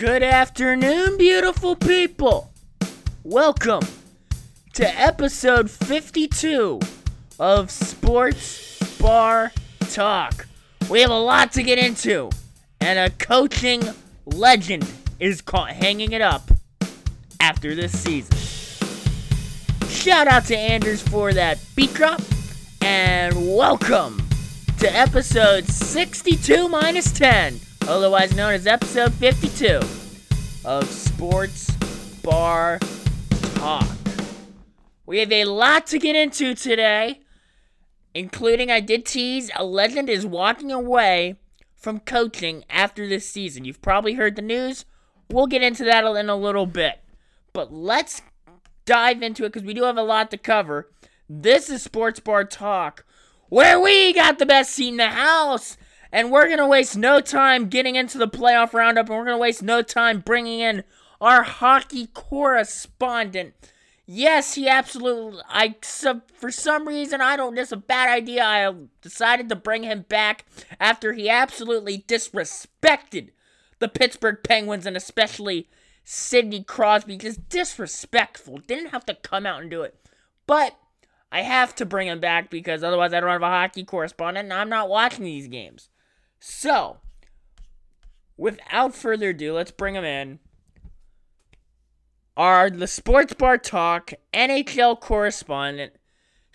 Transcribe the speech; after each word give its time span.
Good 0.00 0.22
afternoon, 0.22 1.18
beautiful 1.18 1.76
people. 1.76 2.50
Welcome 3.22 3.82
to 4.72 4.88
episode 4.98 5.70
52 5.70 6.80
of 7.38 7.70
Sports 7.70 8.78
Bar 8.98 9.52
Talk. 9.90 10.46
We 10.88 11.02
have 11.02 11.10
a 11.10 11.18
lot 11.18 11.52
to 11.52 11.62
get 11.62 11.78
into, 11.78 12.30
and 12.80 12.98
a 12.98 13.10
coaching 13.10 13.82
legend 14.24 14.90
is 15.18 15.42
caught 15.42 15.72
hanging 15.72 16.12
it 16.12 16.22
up 16.22 16.50
after 17.38 17.74
this 17.74 17.92
season. 17.92 18.38
Shout 19.90 20.26
out 20.28 20.46
to 20.46 20.56
Anders 20.56 21.02
for 21.02 21.34
that 21.34 21.58
beat 21.76 21.92
drop, 21.92 22.22
and 22.80 23.34
welcome 23.54 24.26
to 24.78 24.90
episode 24.96 25.66
62 25.66 26.70
minus 26.70 27.12
10, 27.12 27.60
otherwise 27.90 28.36
known 28.36 28.54
as 28.54 28.68
episode 28.68 29.12
52 29.14 29.80
of 30.64 30.88
Sports 30.88 31.72
Bar 32.22 32.78
Talk. 33.56 33.88
We 35.06 35.18
have 35.18 35.32
a 35.32 35.46
lot 35.46 35.88
to 35.88 35.98
get 35.98 36.14
into 36.14 36.54
today, 36.54 37.18
including 38.14 38.70
I 38.70 38.78
did 38.78 39.04
tease 39.04 39.50
a 39.56 39.64
legend 39.64 40.08
is 40.08 40.24
walking 40.24 40.70
away 40.70 41.40
from 41.74 41.98
coaching 41.98 42.64
after 42.70 43.08
this 43.08 43.28
season. 43.28 43.64
You've 43.64 43.82
probably 43.82 44.14
heard 44.14 44.36
the 44.36 44.42
news. 44.42 44.84
We'll 45.28 45.48
get 45.48 45.62
into 45.62 45.82
that 45.82 46.04
in 46.04 46.28
a 46.28 46.36
little 46.36 46.66
bit. 46.66 47.00
But 47.52 47.72
let's 47.72 48.22
dive 48.84 49.20
into 49.20 49.44
it 49.44 49.52
because 49.52 49.66
we 49.66 49.74
do 49.74 49.82
have 49.82 49.98
a 49.98 50.02
lot 50.02 50.30
to 50.30 50.38
cover. 50.38 50.92
This 51.28 51.68
is 51.68 51.82
Sports 51.82 52.20
Bar 52.20 52.44
Talk 52.44 53.04
where 53.48 53.80
we 53.80 54.12
got 54.12 54.38
the 54.38 54.46
best 54.46 54.70
seat 54.70 54.90
in 54.90 54.96
the 54.96 55.08
house. 55.08 55.76
And 56.12 56.30
we're 56.30 56.46
going 56.46 56.58
to 56.58 56.66
waste 56.66 56.96
no 56.96 57.20
time 57.20 57.68
getting 57.68 57.94
into 57.94 58.18
the 58.18 58.28
playoff 58.28 58.72
roundup, 58.72 59.08
and 59.08 59.16
we're 59.16 59.24
going 59.24 59.36
to 59.36 59.40
waste 59.40 59.62
no 59.62 59.82
time 59.82 60.20
bringing 60.20 60.60
in 60.60 60.84
our 61.20 61.42
hockey 61.42 62.08
correspondent. 62.08 63.54
Yes, 64.06 64.54
he 64.54 64.68
absolutely. 64.68 65.40
I 65.48 65.76
for 66.34 66.50
some 66.50 66.88
reason 66.88 67.20
I 67.20 67.36
don't. 67.36 67.56
Is 67.56 67.70
a 67.70 67.76
bad 67.76 68.08
idea. 68.08 68.44
I 68.44 68.74
decided 69.02 69.48
to 69.48 69.54
bring 69.56 69.84
him 69.84 70.04
back 70.08 70.46
after 70.80 71.12
he 71.12 71.28
absolutely 71.28 72.04
disrespected 72.08 73.28
the 73.78 73.86
Pittsburgh 73.86 74.38
Penguins 74.42 74.84
and 74.84 74.96
especially 74.96 75.68
Sidney 76.02 76.64
Crosby. 76.64 77.18
Just 77.18 77.48
disrespectful. 77.48 78.58
Didn't 78.58 78.90
have 78.90 79.06
to 79.06 79.14
come 79.14 79.46
out 79.46 79.62
and 79.62 79.70
do 79.70 79.82
it, 79.82 79.94
but 80.44 80.76
I 81.30 81.42
have 81.42 81.76
to 81.76 81.86
bring 81.86 82.08
him 82.08 82.18
back 82.18 82.50
because 82.50 82.82
otherwise 82.82 83.12
I 83.12 83.20
don't 83.20 83.30
have 83.30 83.42
a 83.42 83.46
hockey 83.46 83.84
correspondent 83.84 84.46
and 84.46 84.52
I'm 84.52 84.68
not 84.68 84.88
watching 84.88 85.24
these 85.24 85.46
games. 85.46 85.88
So, 86.40 86.96
without 88.38 88.94
further 88.94 89.28
ado, 89.28 89.52
let's 89.52 89.70
bring 89.70 89.94
him 89.94 90.04
in. 90.04 90.38
Our 92.34 92.70
the 92.70 92.86
Sports 92.86 93.34
Bar 93.34 93.58
Talk 93.58 94.14
NHL 94.32 94.98
correspondent, 94.98 95.92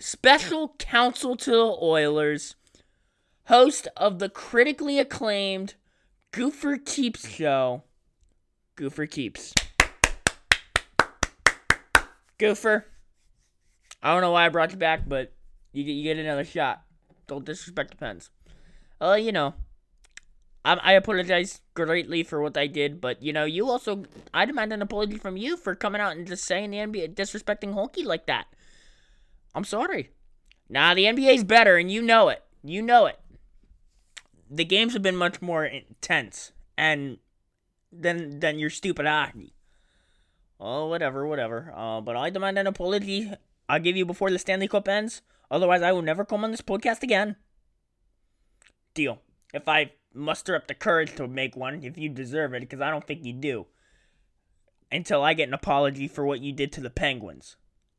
special 0.00 0.74
counsel 0.80 1.36
to 1.36 1.50
the 1.52 1.78
Oilers, 1.80 2.56
host 3.44 3.86
of 3.96 4.18
the 4.18 4.28
critically 4.28 4.98
acclaimed 4.98 5.74
Goofer 6.32 6.84
Keeps 6.84 7.28
show, 7.28 7.84
Goofer 8.76 9.08
Keeps. 9.08 9.54
Goofer, 12.40 12.82
I 14.02 14.12
don't 14.12 14.20
know 14.20 14.32
why 14.32 14.46
I 14.46 14.48
brought 14.48 14.72
you 14.72 14.78
back, 14.78 15.08
but 15.08 15.32
you 15.72 15.84
get 15.84 15.92
you 15.92 16.02
get 16.02 16.18
another 16.18 16.44
shot. 16.44 16.82
Don't 17.28 17.44
disrespect 17.44 17.90
the 17.90 17.96
Pens. 17.96 18.30
Uh, 19.00 19.14
you 19.14 19.30
know, 19.30 19.54
I 20.66 20.74
I 20.82 20.92
apologize 20.92 21.60
greatly 21.74 22.22
for 22.22 22.42
what 22.42 22.56
I 22.56 22.66
did, 22.66 23.00
but 23.00 23.22
you 23.22 23.32
know, 23.32 23.44
you 23.44 23.70
also 23.70 24.04
I 24.34 24.44
demand 24.44 24.72
an 24.72 24.82
apology 24.82 25.16
from 25.16 25.36
you 25.36 25.56
for 25.56 25.74
coming 25.74 26.00
out 26.00 26.16
and 26.16 26.26
just 26.26 26.44
saying 26.44 26.70
the 26.70 26.78
NBA 26.78 27.14
disrespecting 27.14 27.74
hockey 27.74 28.02
like 28.02 28.26
that. 28.26 28.46
I'm 29.54 29.64
sorry. 29.64 30.10
Nah, 30.68 30.94
the 30.94 31.04
NBA's 31.04 31.44
better, 31.44 31.76
and 31.76 31.90
you 31.90 32.02
know 32.02 32.28
it. 32.28 32.42
You 32.64 32.82
know 32.82 33.06
it. 33.06 33.20
The 34.50 34.64
games 34.64 34.92
have 34.94 35.02
been 35.02 35.16
much 35.16 35.40
more 35.40 35.64
intense, 35.64 36.52
and 36.76 37.18
than 37.92 38.40
than 38.40 38.58
your 38.58 38.70
stupid 38.70 39.06
hockey. 39.06 39.54
Oh, 40.58 40.86
whatever, 40.86 41.26
whatever. 41.26 41.72
Uh, 41.74 42.00
but 42.00 42.16
I 42.16 42.30
demand 42.30 42.58
an 42.58 42.66
apology 42.66 43.30
I'll 43.68 43.80
give 43.80 43.96
you 43.96 44.06
before 44.06 44.30
the 44.30 44.38
Stanley 44.38 44.68
Cup 44.68 44.88
ends. 44.88 45.22
Otherwise, 45.50 45.82
I 45.82 45.92
will 45.92 46.02
never 46.02 46.24
come 46.24 46.44
on 46.44 46.50
this 46.50 46.62
podcast 46.62 47.02
again. 47.02 47.36
Deal. 48.94 49.20
If 49.52 49.68
I 49.68 49.92
muster 50.16 50.56
up 50.56 50.66
the 50.66 50.74
courage 50.74 51.14
to 51.16 51.28
make 51.28 51.56
one, 51.56 51.82
if 51.84 51.96
you 51.96 52.08
deserve 52.08 52.54
it, 52.54 52.60
because 52.60 52.80
I 52.80 52.90
don't 52.90 53.06
think 53.06 53.24
you 53.24 53.32
do. 53.32 53.66
Until 54.90 55.22
I 55.22 55.34
get 55.34 55.48
an 55.48 55.54
apology 55.54 56.08
for 56.08 56.24
what 56.24 56.40
you 56.40 56.52
did 56.52 56.72
to 56.72 56.80
the 56.80 56.90
Penguins. 56.90 57.56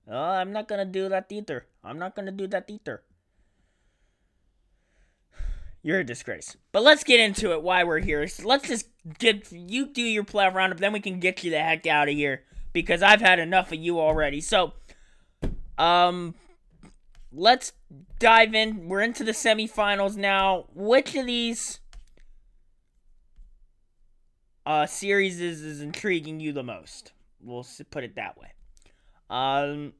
Uh, 0.09 0.15
I'm 0.15 0.53
not 0.53 0.67
gonna 0.67 0.85
do 0.85 1.09
that 1.09 1.27
either. 1.29 1.65
I'm 1.83 1.99
not 1.99 2.15
gonna 2.15 2.31
do 2.31 2.47
that 2.47 2.65
either. 2.69 3.03
You're 5.83 5.99
a 5.99 6.03
disgrace. 6.03 6.57
But 6.71 6.83
let's 6.83 7.03
get 7.03 7.19
into 7.19 7.51
it. 7.51 7.61
Why 7.61 7.83
we're 7.83 7.99
here. 7.99 8.27
Let's 8.43 8.67
just 8.67 8.87
get 9.19 9.51
you 9.51 9.87
do 9.87 10.01
your 10.01 10.23
playoff 10.23 10.53
roundup, 10.53 10.79
then 10.79 10.93
we 10.93 10.99
can 10.99 11.19
get 11.19 11.43
you 11.43 11.51
the 11.51 11.59
heck 11.59 11.85
out 11.87 12.09
of 12.09 12.15
here 12.15 12.43
because 12.73 13.01
I've 13.01 13.21
had 13.21 13.39
enough 13.39 13.71
of 13.71 13.79
you 13.79 13.99
already. 13.99 14.41
So 14.41 14.73
um, 15.77 16.35
let's 17.31 17.73
dive 18.19 18.53
in. 18.53 18.87
We're 18.89 19.01
into 19.01 19.23
the 19.23 19.31
semifinals 19.31 20.15
now. 20.15 20.65
Which 20.73 21.15
of 21.15 21.25
these 21.25 21.79
uh, 24.67 24.85
series 24.85 25.39
is, 25.39 25.61
is 25.61 25.81
intriguing 25.81 26.41
you 26.41 26.51
the 26.51 26.61
most? 26.61 27.13
We'll 27.41 27.65
put 27.89 28.03
it 28.03 28.15
that 28.15 28.37
way. 28.37 28.51
Um, 29.29 29.93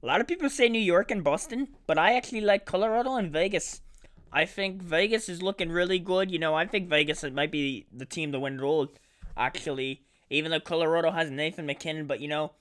a 0.00 0.06
lot 0.06 0.20
of 0.20 0.28
people 0.28 0.48
say 0.48 0.68
New 0.68 0.78
York 0.78 1.10
and 1.10 1.24
Boston, 1.24 1.66
but 1.88 1.98
I 1.98 2.14
actually 2.14 2.42
like 2.42 2.66
Colorado 2.66 3.16
and 3.16 3.32
Vegas. 3.32 3.80
I 4.32 4.44
think 4.44 4.80
Vegas 4.80 5.28
is 5.28 5.42
looking 5.42 5.72
really 5.72 5.98
good. 5.98 6.30
You 6.30 6.38
know, 6.38 6.54
I 6.54 6.66
think 6.66 6.88
Vegas 6.88 7.24
might 7.24 7.50
be 7.50 7.86
the 7.92 8.06
team 8.06 8.30
to 8.30 8.38
win 8.38 8.60
it 8.60 8.62
all, 8.62 8.92
actually. 9.36 10.02
Even 10.30 10.52
though 10.52 10.60
Colorado 10.60 11.10
has 11.10 11.30
Nathan 11.30 11.66
MacKinnon, 11.66 12.06
but 12.06 12.20
you 12.20 12.28
know, 12.28 12.52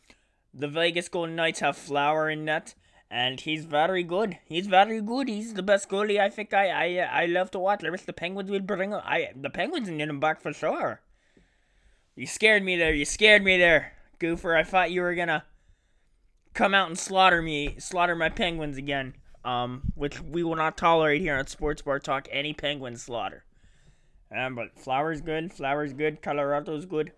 the 0.52 0.68
Vegas 0.68 1.10
Golden 1.10 1.36
Knights 1.36 1.60
have 1.60 1.78
Flower 1.78 2.28
in 2.28 2.44
net, 2.44 2.74
and 3.14 3.40
he's 3.40 3.66
very 3.66 4.02
good. 4.02 4.40
He's 4.44 4.66
very 4.66 5.00
good. 5.00 5.28
He's 5.30 5.54
the 5.54 5.62
best 5.62 5.88
goalie 5.88 6.20
I 6.20 6.30
think 6.32 6.52
I 6.52 6.70
I 6.70 7.22
I 7.22 7.26
love 7.28 7.52
to 7.52 7.60
watch. 7.60 7.84
I 7.84 7.92
wish 7.92 8.02
the 8.02 8.12
Penguins 8.12 8.50
would 8.50 8.66
bring 8.66 8.92
him. 8.92 9.02
I 9.04 9.30
the 9.36 9.52
Penguins 9.52 9.88
need 9.88 10.10
him 10.10 10.20
back 10.20 10.42
for 10.42 10.52
sure. 10.52 11.00
You 12.16 12.26
scared 12.26 12.64
me 12.64 12.76
there. 12.76 12.92
You 12.92 13.06
scared 13.06 13.44
me 13.44 13.58
there, 13.58 13.94
Goofer. 14.20 14.58
I 14.58 14.64
thought 14.64 14.90
you 14.90 15.02
were 15.02 15.14
gonna 15.14 15.46
come 16.56 16.74
out 16.74 16.88
and 16.88 16.98
slaughter 16.98 17.44
me, 17.44 17.76
slaughter 17.78 18.16
my 18.16 18.30
Penguins 18.30 18.78
again. 18.78 19.14
Um, 19.46 19.92
which 19.94 20.20
we 20.20 20.42
will 20.42 20.56
not 20.56 20.78
tolerate 20.78 21.22
here 21.22 21.38
on 21.38 21.46
Sports 21.46 21.84
Bar 21.84 22.00
Talk. 22.00 22.28
Any 22.32 22.54
Penguin 22.54 22.96
slaughter. 22.96 23.44
Um, 24.36 24.56
but 24.56 24.80
Flower's 24.80 25.22
good. 25.22 25.54
Flower's 25.54 25.94
good. 25.94 26.22
Colorado's 26.22 26.86
good. 26.86 27.12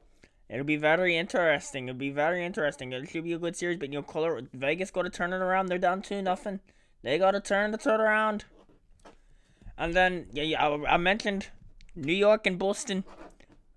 It'll 0.50 0.64
be 0.64 0.76
very 0.76 1.18
interesting. 1.18 1.88
It'll 1.88 1.98
be 1.98 2.12
very 2.12 2.46
interesting. 2.46 2.94
It 2.94 3.10
should 3.10 3.24
be 3.24 3.34
a 3.34 3.40
good 3.40 3.56
series, 3.56 3.78
but 3.78 3.90
you 3.92 4.00
know, 4.00 4.04
Color 4.04 4.42
Vegas 4.54 4.92
got 4.92 5.04
to 5.04 5.10
turn 5.10 5.34
it 5.34 5.38
around. 5.38 5.68
They're 5.68 5.78
down 5.78 6.02
two 6.02 6.22
nothing. 6.22 6.60
They 7.02 7.18
got 7.18 7.32
to 7.32 7.40
turn 7.40 7.72
the 7.72 7.78
turn 7.78 8.00
around. 8.00 8.46
And 9.78 9.94
then 9.94 10.28
yeah, 10.32 10.44
yeah 10.44 10.68
I, 10.68 10.94
I 10.94 10.98
mentioned 10.98 11.48
New 11.96 12.14
York 12.14 12.46
and 12.46 12.60
Boston. 12.60 13.04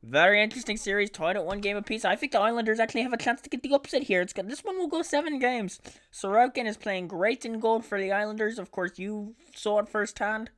Very 0.03 0.41
interesting 0.41 0.77
series, 0.77 1.11
tied 1.11 1.37
at 1.37 1.45
one 1.45 1.61
game 1.61 1.77
apiece. 1.77 2.05
I 2.05 2.15
think 2.15 2.31
the 2.31 2.41
Islanders 2.41 2.79
actually 2.79 3.03
have 3.03 3.13
a 3.13 3.19
chance 3.19 3.41
to 3.43 3.51
get 3.51 3.63
the 3.63 3.75
upset 3.75 4.05
here. 4.05 4.21
It's 4.21 4.33
this 4.33 4.63
one 4.63 4.79
will 4.79 4.87
go 4.87 5.03
seven 5.03 5.41
games. 5.41 5.81
Sorokin 6.13 6.67
is 6.67 6.77
playing 6.77 7.09
great 7.09 7.45
in 7.45 7.59
goal 7.59 7.81
for 7.81 8.01
the 8.01 8.13
Islanders. 8.13 8.59
Of 8.59 8.71
course, 8.71 8.93
you 8.99 9.35
saw 9.57 9.81
it 9.81 9.89
firsthand. 9.89 10.51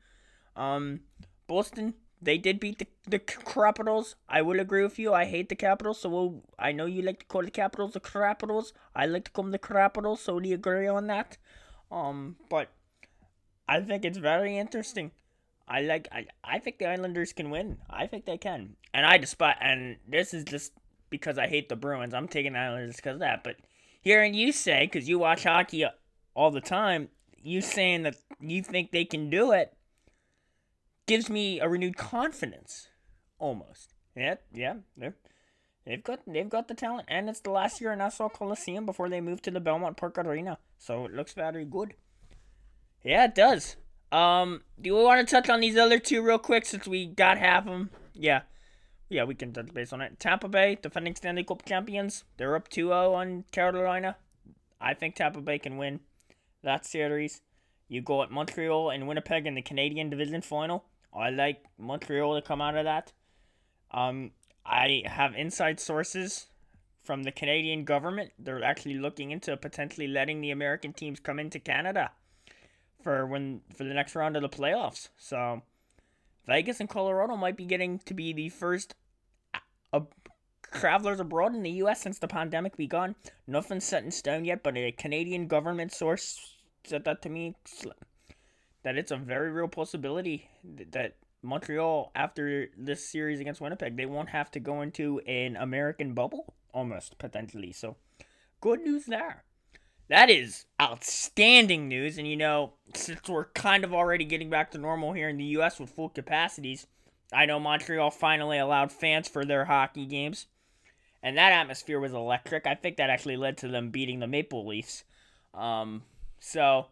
Um, 0.56 1.00
Boston 1.46 1.94
they 2.22 2.38
did 2.38 2.60
beat 2.60 2.78
the, 2.78 2.86
the 3.08 3.18
Capitals. 3.18 4.16
I 4.28 4.42
will 4.42 4.60
agree 4.60 4.82
with 4.82 4.98
you. 4.98 5.14
I 5.14 5.24
hate 5.24 5.48
the 5.48 5.54
Capitals, 5.54 6.00
so 6.00 6.08
we'll, 6.08 6.42
I 6.58 6.72
know 6.72 6.86
you 6.86 7.02
like 7.02 7.20
to 7.20 7.26
call 7.26 7.42
the 7.42 7.50
Capitals 7.50 7.92
the 7.92 8.00
Capitals. 8.00 8.72
I 8.94 9.06
like 9.06 9.24
to 9.24 9.30
call 9.30 9.44
them 9.44 9.52
the 9.52 9.58
Capitals, 9.58 10.20
so 10.20 10.36
we 10.36 10.52
agree 10.52 10.86
on 10.86 11.06
that. 11.06 11.38
Um, 11.90 12.36
but 12.48 12.68
I 13.68 13.80
think 13.80 14.04
it's 14.04 14.18
very 14.18 14.56
interesting. 14.58 15.12
I 15.66 15.82
like. 15.82 16.08
I, 16.10 16.26
I 16.42 16.58
think 16.58 16.78
the 16.78 16.88
Islanders 16.88 17.32
can 17.32 17.48
win. 17.48 17.78
I 17.88 18.06
think 18.06 18.26
they 18.26 18.38
can. 18.38 18.76
And 18.92 19.06
I 19.06 19.18
despise. 19.18 19.56
And 19.60 19.96
this 20.06 20.34
is 20.34 20.44
just 20.44 20.72
because 21.10 21.38
I 21.38 21.46
hate 21.46 21.68
the 21.68 21.76
Bruins. 21.76 22.12
I'm 22.12 22.28
taking 22.28 22.54
the 22.54 22.58
Islanders 22.58 22.96
because 22.96 23.14
of 23.14 23.20
that. 23.20 23.44
But 23.44 23.56
hearing 24.00 24.34
you 24.34 24.50
say, 24.52 24.86
because 24.86 25.08
you 25.08 25.18
watch 25.20 25.44
hockey 25.44 25.84
all 26.34 26.50
the 26.50 26.60
time, 26.60 27.08
you 27.40 27.60
saying 27.60 28.02
that 28.02 28.16
you 28.40 28.62
think 28.62 28.90
they 28.90 29.04
can 29.04 29.30
do 29.30 29.52
it 29.52 29.72
gives 31.10 31.28
me 31.28 31.58
a 31.58 31.68
renewed 31.68 31.96
confidence, 31.96 32.86
almost. 33.40 33.94
Yeah, 34.14 34.36
yeah, 34.52 34.74
they've 35.84 36.04
got 36.04 36.20
they've 36.24 36.48
got 36.48 36.68
the 36.68 36.74
talent, 36.74 37.08
and 37.08 37.28
it's 37.28 37.40
the 37.40 37.50
last 37.50 37.80
year 37.80 37.90
in 37.90 37.98
Nassau 37.98 38.28
Coliseum 38.28 38.86
before 38.86 39.08
they 39.08 39.20
move 39.20 39.42
to 39.42 39.50
the 39.50 39.58
Belmont 39.58 39.96
Park 39.96 40.18
Arena, 40.18 40.58
so 40.78 41.06
it 41.06 41.12
looks 41.12 41.32
very 41.32 41.64
good. 41.64 41.94
Yeah, 43.02 43.24
it 43.24 43.34
does. 43.34 43.74
Um, 44.12 44.62
do 44.80 44.94
we 44.94 45.02
want 45.02 45.26
to 45.26 45.34
touch 45.34 45.50
on 45.50 45.58
these 45.58 45.76
other 45.76 45.98
two 45.98 46.22
real 46.22 46.38
quick 46.38 46.64
since 46.64 46.86
we 46.86 47.06
got 47.06 47.38
half 47.38 47.66
of 47.66 47.72
them? 47.72 47.90
Yeah. 48.14 48.42
Yeah, 49.08 49.24
we 49.24 49.34
can 49.34 49.52
touch 49.52 49.74
base 49.74 49.92
on 49.92 50.00
it. 50.00 50.20
Tampa 50.20 50.46
Bay, 50.46 50.78
defending 50.80 51.16
Stanley 51.16 51.42
Cup 51.42 51.64
champions, 51.64 52.22
they're 52.36 52.54
up 52.54 52.68
2-0 52.68 53.14
on 53.14 53.44
Carolina. 53.50 54.16
I 54.80 54.94
think 54.94 55.16
Tampa 55.16 55.40
Bay 55.40 55.58
can 55.58 55.76
win 55.76 56.00
that 56.62 56.86
series. 56.86 57.42
You 57.88 58.00
go 58.00 58.22
at 58.22 58.30
Montreal 58.30 58.90
and 58.90 59.08
Winnipeg 59.08 59.46
in 59.46 59.56
the 59.56 59.62
Canadian 59.62 60.10
Division 60.10 60.42
final. 60.42 60.84
I 61.12 61.30
like 61.30 61.64
Montreal 61.78 62.36
to 62.36 62.42
come 62.42 62.60
out 62.60 62.76
of 62.76 62.84
that. 62.84 63.12
Um, 63.90 64.30
I 64.64 65.02
have 65.06 65.34
inside 65.34 65.80
sources 65.80 66.46
from 67.02 67.24
the 67.24 67.32
Canadian 67.32 67.84
government. 67.84 68.32
They're 68.38 68.62
actually 68.62 68.94
looking 68.94 69.30
into 69.30 69.56
potentially 69.56 70.06
letting 70.06 70.40
the 70.40 70.50
American 70.50 70.92
teams 70.92 71.18
come 71.18 71.38
into 71.38 71.58
Canada 71.58 72.12
for 73.02 73.26
when 73.26 73.62
for 73.74 73.84
the 73.84 73.94
next 73.94 74.14
round 74.14 74.36
of 74.36 74.42
the 74.42 74.48
playoffs. 74.48 75.08
So 75.16 75.62
Vegas 76.46 76.80
and 76.80 76.88
Colorado 76.88 77.36
might 77.36 77.56
be 77.56 77.64
getting 77.64 77.98
to 78.00 78.14
be 78.14 78.32
the 78.32 78.48
first 78.48 78.94
uh, 79.92 80.00
travelers 80.72 81.20
abroad 81.20 81.54
in 81.54 81.62
the 81.62 81.70
U.S. 81.70 82.00
since 82.00 82.18
the 82.18 82.28
pandemic 82.28 82.76
begun. 82.76 83.16
Nothing's 83.46 83.84
set 83.84 84.04
in 84.04 84.10
stone 84.10 84.44
yet, 84.44 84.62
but 84.62 84.76
a 84.76 84.92
Canadian 84.92 85.48
government 85.48 85.92
source 85.92 86.56
said 86.84 87.04
that 87.04 87.22
to 87.22 87.28
me 87.28 87.54
that 88.82 88.96
it's 88.96 89.10
a 89.10 89.16
very 89.16 89.50
real 89.50 89.68
possibility 89.68 90.48
that 90.92 91.16
Montreal, 91.42 92.12
after 92.14 92.68
this 92.76 93.06
series 93.06 93.40
against 93.40 93.60
Winnipeg, 93.60 93.96
they 93.96 94.06
won't 94.06 94.30
have 94.30 94.50
to 94.52 94.60
go 94.60 94.82
into 94.82 95.20
an 95.20 95.56
American 95.56 96.14
bubble 96.14 96.54
almost 96.72 97.18
potentially. 97.18 97.72
So, 97.72 97.96
good 98.60 98.80
news 98.80 99.06
there. 99.06 99.44
That 100.08 100.28
is 100.28 100.66
outstanding 100.82 101.88
news. 101.88 102.18
And 102.18 102.26
you 102.26 102.36
know, 102.36 102.74
since 102.94 103.28
we're 103.28 103.46
kind 103.46 103.84
of 103.84 103.94
already 103.94 104.24
getting 104.24 104.50
back 104.50 104.72
to 104.72 104.78
normal 104.78 105.12
here 105.12 105.28
in 105.28 105.36
the 105.36 105.44
U.S. 105.44 105.78
with 105.78 105.90
full 105.90 106.08
capacities, 106.08 106.86
I 107.32 107.46
know 107.46 107.60
Montreal 107.60 108.10
finally 108.10 108.58
allowed 108.58 108.92
fans 108.92 109.28
for 109.28 109.44
their 109.44 109.66
hockey 109.66 110.06
games. 110.06 110.46
And 111.22 111.36
that 111.36 111.52
atmosphere 111.52 112.00
was 112.00 112.12
electric. 112.12 112.66
I 112.66 112.74
think 112.74 112.96
that 112.96 113.10
actually 113.10 113.36
led 113.36 113.58
to 113.58 113.68
them 113.68 113.90
beating 113.90 114.20
the 114.20 114.26
Maple 114.26 114.66
Leafs. 114.66 115.04
Um, 115.52 116.02
so, 116.38 116.86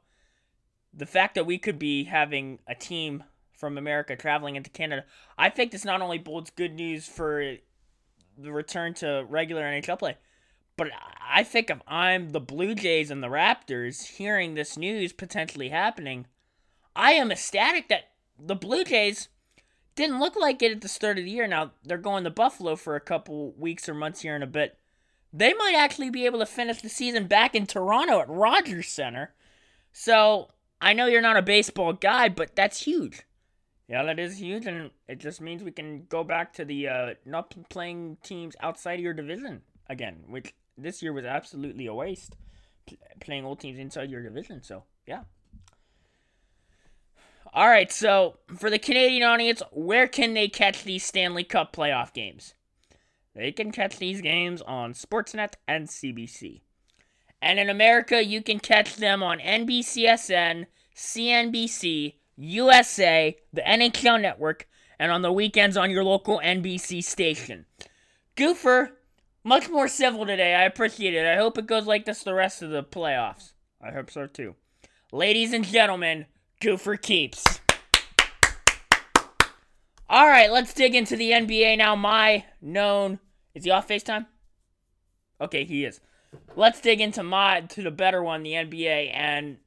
the 0.93 1.07
fact 1.07 1.35
that 1.35 1.47
we 1.47 1.59
could 1.59 1.79
be 1.79 2.05
having 2.05 2.59
a 2.67 2.75
team 2.75 3.25
from 3.53 3.77
America 3.77 4.17
traveling 4.17 4.57
into 4.57 4.71
Canada, 4.71 5.05
I 5.37 5.51
think 5.51 5.73
this 5.73 5.85
not 5.85 6.01
only 6.01 6.19
bodes 6.19 6.51
good 6.51 6.75
news 6.75 7.07
for 7.07 7.57
the 8.37 8.53
return 8.53 8.95
to 8.95 9.25
regular 9.29 9.63
NHL 9.63 9.99
play, 9.99 10.17
but 10.77 10.89
I 11.29 11.43
think 11.43 11.71
if 11.71 11.81
I'm 11.89 12.31
the 12.31 12.41
Blue 12.41 12.75
Jays 12.75 13.11
and 13.11 13.23
the 13.23 13.29
Raptors 13.29 14.17
hearing 14.17 14.55
this 14.55 14.77
news 14.77 15.13
potentially 15.13 15.71
happening, 15.71 16.27
I 16.95 17.13
am 17.13 17.33
ecstatic 17.33 17.89
that 17.89 18.11
the 18.39 18.55
Blue 18.55 18.85
Jays 18.85 19.29
didn't 19.97 20.21
look 20.21 20.37
like 20.37 20.63
it 20.63 20.71
at 20.71 20.81
the 20.81 20.89
start 20.89 21.19
of 21.19 21.25
the 21.25 21.31
year. 21.31 21.49
Now 21.49 21.73
they're 21.85 21.99
going 21.99 22.23
to 22.25 22.31
Buffalo 22.31 22.77
for 22.77 22.95
a 22.95 23.01
couple 23.01 23.53
weeks 23.59 23.89
or 23.89 23.95
months 23.95 24.21
here 24.21 24.37
in 24.37 24.43
a 24.45 24.47
bit. 24.47 24.79
They 25.33 25.53
might 25.53 25.75
actually 25.77 26.11
be 26.11 26.25
able 26.25 26.39
to 26.39 26.47
finish 26.47 26.81
the 26.81 26.89
season 26.89 27.27
back 27.27 27.57
in 27.57 27.67
Toronto 27.67 28.21
at 28.21 28.29
Rogers 28.29 28.89
Center. 28.89 29.35
So 29.93 30.49
I 30.81 30.93
know 30.93 31.07
you're 31.07 31.21
not 31.21 31.37
a 31.37 31.43
baseball 31.43 31.93
guy, 31.93 32.29
but 32.29 32.55
that's 32.55 32.83
huge. 32.83 33.23
Yeah, 33.89 34.03
that 34.05 34.19
is 34.19 34.39
huge, 34.39 34.67
and 34.67 34.91
it 35.09 35.19
just 35.19 35.41
means 35.41 35.65
we 35.65 35.71
can 35.71 36.05
go 36.09 36.23
back 36.23 36.53
to 36.55 36.65
the 36.65 36.89
uh, 36.89 37.15
not 37.25 37.55
playing 37.71 38.19
teams 38.23 38.55
outside 38.61 38.95
of 38.95 39.01
your 39.01 39.15
division 39.15 39.63
again, 39.89 40.25
which 40.29 40.53
this 40.77 41.03
year 41.03 41.13
was 41.13 41.25
absolutely 41.25 41.87
a 41.87 41.95
waste. 41.95 42.37
playing 43.21 43.45
old 43.45 43.61
teams 43.61 43.79
inside 43.79 44.11
your 44.11 44.23
division, 44.23 44.63
so 44.63 44.85
yeah. 45.07 45.23
All 47.55 47.69
right, 47.69 47.91
so 47.91 48.37
for 48.55 48.69
the 48.69 48.79
Canadian 48.79 49.23
audience, 49.23 49.63
where 49.73 50.07
can 50.07 50.35
they 50.35 50.49
catch 50.49 50.85
these 50.85 51.03
Stanley 51.03 51.45
Cup 51.45 51.75
playoff 51.75 52.13
games? 52.13 52.55
They 53.35 53.53
can 53.53 53.73
catch 53.73 53.99
these 53.99 54.21
games 54.21 54.61
on 54.63 54.93
Sportsnet 54.93 55.55
and 55.67 55.89
CBC. 55.89 56.61
And 57.41 57.59
in 57.59 57.71
America, 57.71 58.25
you 58.25 58.43
can 58.43 58.59
catch 58.59 58.97
them 58.97 59.23
on 59.23 59.39
NBCSN, 59.39 60.67
CNBC, 60.95 62.15
USA, 62.37 63.37
the 63.53 63.63
NHL 63.63 64.21
Network, 64.21 64.69
and 64.99 65.13
on 65.13 65.23
the 65.23 65.33
weekends 65.33 65.77
on 65.77 65.91
your 65.91 66.05
local 66.05 66.41
NBC 66.45 67.03
station. 67.03 67.67
Goofer, 68.37 68.91
much 69.45 69.69
more 69.69 69.89
civil 69.89 70.27
today. 70.27 70.55
I 70.55 70.65
appreciate 70.65 71.15
it. 71.15 71.27
I 71.27 71.37
hope 71.37 71.59
it 71.59 71.67
goes 71.67 71.87
like 71.87 72.05
this 72.05 72.23
the 72.23 72.35
rest 72.35 72.63
of 72.63 72.71
the 72.71 72.83
playoffs. 72.83 73.53
I 73.81 73.93
hope 73.93 74.11
so 74.11 74.27
too. 74.27 74.57
Ladies 75.13 75.53
and 75.53 75.65
gentlemen, 75.65 76.27
Goofer 76.61 77.01
keeps. 77.01 77.61
All 80.11 80.27
right, 80.27 80.51
let's 80.51 80.73
dig 80.73 80.95
into 80.95 81.17
the 81.17 81.33
NBA 81.33 81.79
now. 81.79 81.95
My 81.95 82.45
known 82.61 83.21
is 83.55 83.65
he 83.65 83.71
off 83.71 83.89
FaceTime? 83.89 84.27
Okay, 85.41 85.65
he 85.65 85.85
is. 85.85 86.01
Let's 86.57 86.81
dig 86.81 87.01
into 87.01 87.23
my 87.23 87.61
to 87.61 87.83
the 87.83 87.91
better 87.91 88.23
one, 88.23 88.43
the 88.43 88.53
NBA, 88.53 89.11
and 89.15 89.59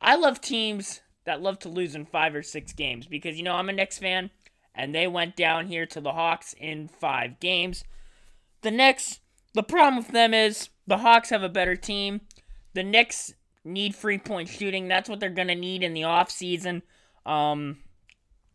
I 0.00 0.16
love 0.16 0.40
teams 0.40 1.00
that 1.24 1.42
love 1.42 1.58
to 1.60 1.68
lose 1.68 1.94
in 1.94 2.06
five 2.06 2.34
or 2.34 2.42
six 2.42 2.72
games 2.72 3.06
because 3.06 3.36
you 3.36 3.42
know 3.42 3.54
I'm 3.54 3.68
a 3.68 3.72
Knicks 3.72 3.98
fan, 3.98 4.30
and 4.74 4.94
they 4.94 5.06
went 5.06 5.36
down 5.36 5.66
here 5.66 5.86
to 5.86 6.00
the 6.00 6.12
Hawks 6.12 6.54
in 6.58 6.88
five 6.88 7.40
games. 7.40 7.84
The 8.62 8.70
Knicks, 8.70 9.20
the 9.54 9.62
problem 9.62 9.96
with 9.96 10.08
them 10.08 10.34
is 10.34 10.68
the 10.86 10.98
Hawks 10.98 11.30
have 11.30 11.42
a 11.42 11.48
better 11.48 11.76
team. 11.76 12.20
The 12.74 12.82
Knicks 12.82 13.34
need 13.64 13.94
free 13.94 14.18
point 14.18 14.48
shooting. 14.48 14.88
That's 14.88 15.08
what 15.08 15.20
they're 15.20 15.30
gonna 15.30 15.54
need 15.54 15.82
in 15.82 15.94
the 15.94 16.02
offseason. 16.02 16.82
Um, 17.26 17.78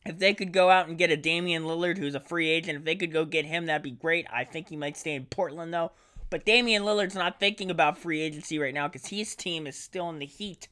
if 0.06 0.20
they 0.20 0.34
could 0.34 0.52
go 0.52 0.70
out 0.70 0.88
and 0.88 0.98
get 0.98 1.12
a 1.12 1.18
Damian 1.18 1.64
Lillard, 1.64 1.98
who's 1.98 2.16
a 2.16 2.20
free 2.20 2.50
agent, 2.50 2.80
if 2.80 2.86
they 2.86 2.96
could 2.96 3.12
go 3.12 3.26
get 3.26 3.46
him, 3.46 3.66
that'd 3.66 3.82
be 3.82 3.92
great. 3.92 4.28
I 4.32 4.44
think 4.44 4.70
he 4.70 4.78
might 4.78 4.98
stay 4.98 5.16
in 5.16 5.26
Portland 5.26 5.74
though. 5.74 5.92
But 6.36 6.44
Damian 6.44 6.84
Lillard's 6.84 7.16
not 7.16 7.40
thinking 7.40 7.72
about 7.72 7.98
free 7.98 8.20
agency 8.20 8.60
right 8.60 8.74
now 8.74 8.90
because 8.90 9.08
his 9.08 9.38
team 9.38 9.66
is 9.66 9.78
still 9.78 10.10
in 10.10 10.20
the 10.20 10.26
heat 10.26 10.68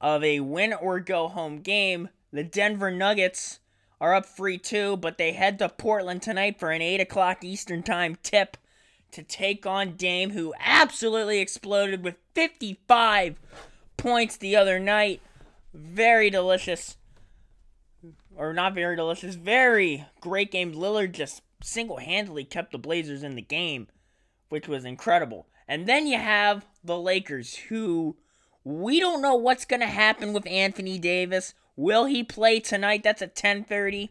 of 0.00 0.24
a 0.24 0.40
win 0.40 0.72
or 0.72 1.00
go 1.00 1.28
home 1.28 1.60
game. 1.60 2.08
The 2.32 2.44
Denver 2.44 2.90
Nuggets 2.90 3.58
are 4.00 4.14
up 4.14 4.24
3 4.24 4.56
2, 4.56 4.96
but 4.96 5.18
they 5.18 5.32
head 5.32 5.58
to 5.58 5.68
Portland 5.68 6.22
tonight 6.22 6.58
for 6.58 6.70
an 6.70 6.80
8 6.80 6.98
o'clock 6.98 7.44
Eastern 7.44 7.82
Time 7.82 8.16
tip 8.22 8.56
to 9.10 9.22
take 9.22 9.66
on 9.66 9.96
Dame, 9.96 10.30
who 10.30 10.54
absolutely 10.58 11.40
exploded 11.40 12.02
with 12.02 12.16
55 12.34 13.38
points 13.98 14.38
the 14.38 14.56
other 14.56 14.78
night. 14.80 15.20
Very 15.74 16.30
delicious. 16.30 16.96
Or 18.34 18.54
not 18.54 18.74
very 18.74 18.96
delicious, 18.96 19.34
very 19.34 20.06
great 20.22 20.50
game. 20.50 20.72
Lillard 20.72 21.12
just 21.12 21.42
single 21.62 21.98
handedly 21.98 22.44
kept 22.44 22.72
the 22.72 22.78
Blazers 22.78 23.22
in 23.22 23.34
the 23.34 23.42
game, 23.42 23.86
which 24.50 24.68
was 24.68 24.84
incredible. 24.84 25.46
And 25.66 25.86
then 25.86 26.06
you 26.06 26.18
have 26.18 26.66
the 26.84 26.98
Lakers, 26.98 27.56
who 27.56 28.16
we 28.64 29.00
don't 29.00 29.22
know 29.22 29.36
what's 29.36 29.64
going 29.64 29.80
to 29.80 29.86
happen 29.86 30.32
with 30.34 30.46
Anthony 30.46 30.98
Davis. 30.98 31.54
Will 31.76 32.04
he 32.04 32.22
play 32.22 32.60
tonight? 32.60 33.02
That's 33.02 33.22
at 33.22 33.34
10:30. 33.34 34.10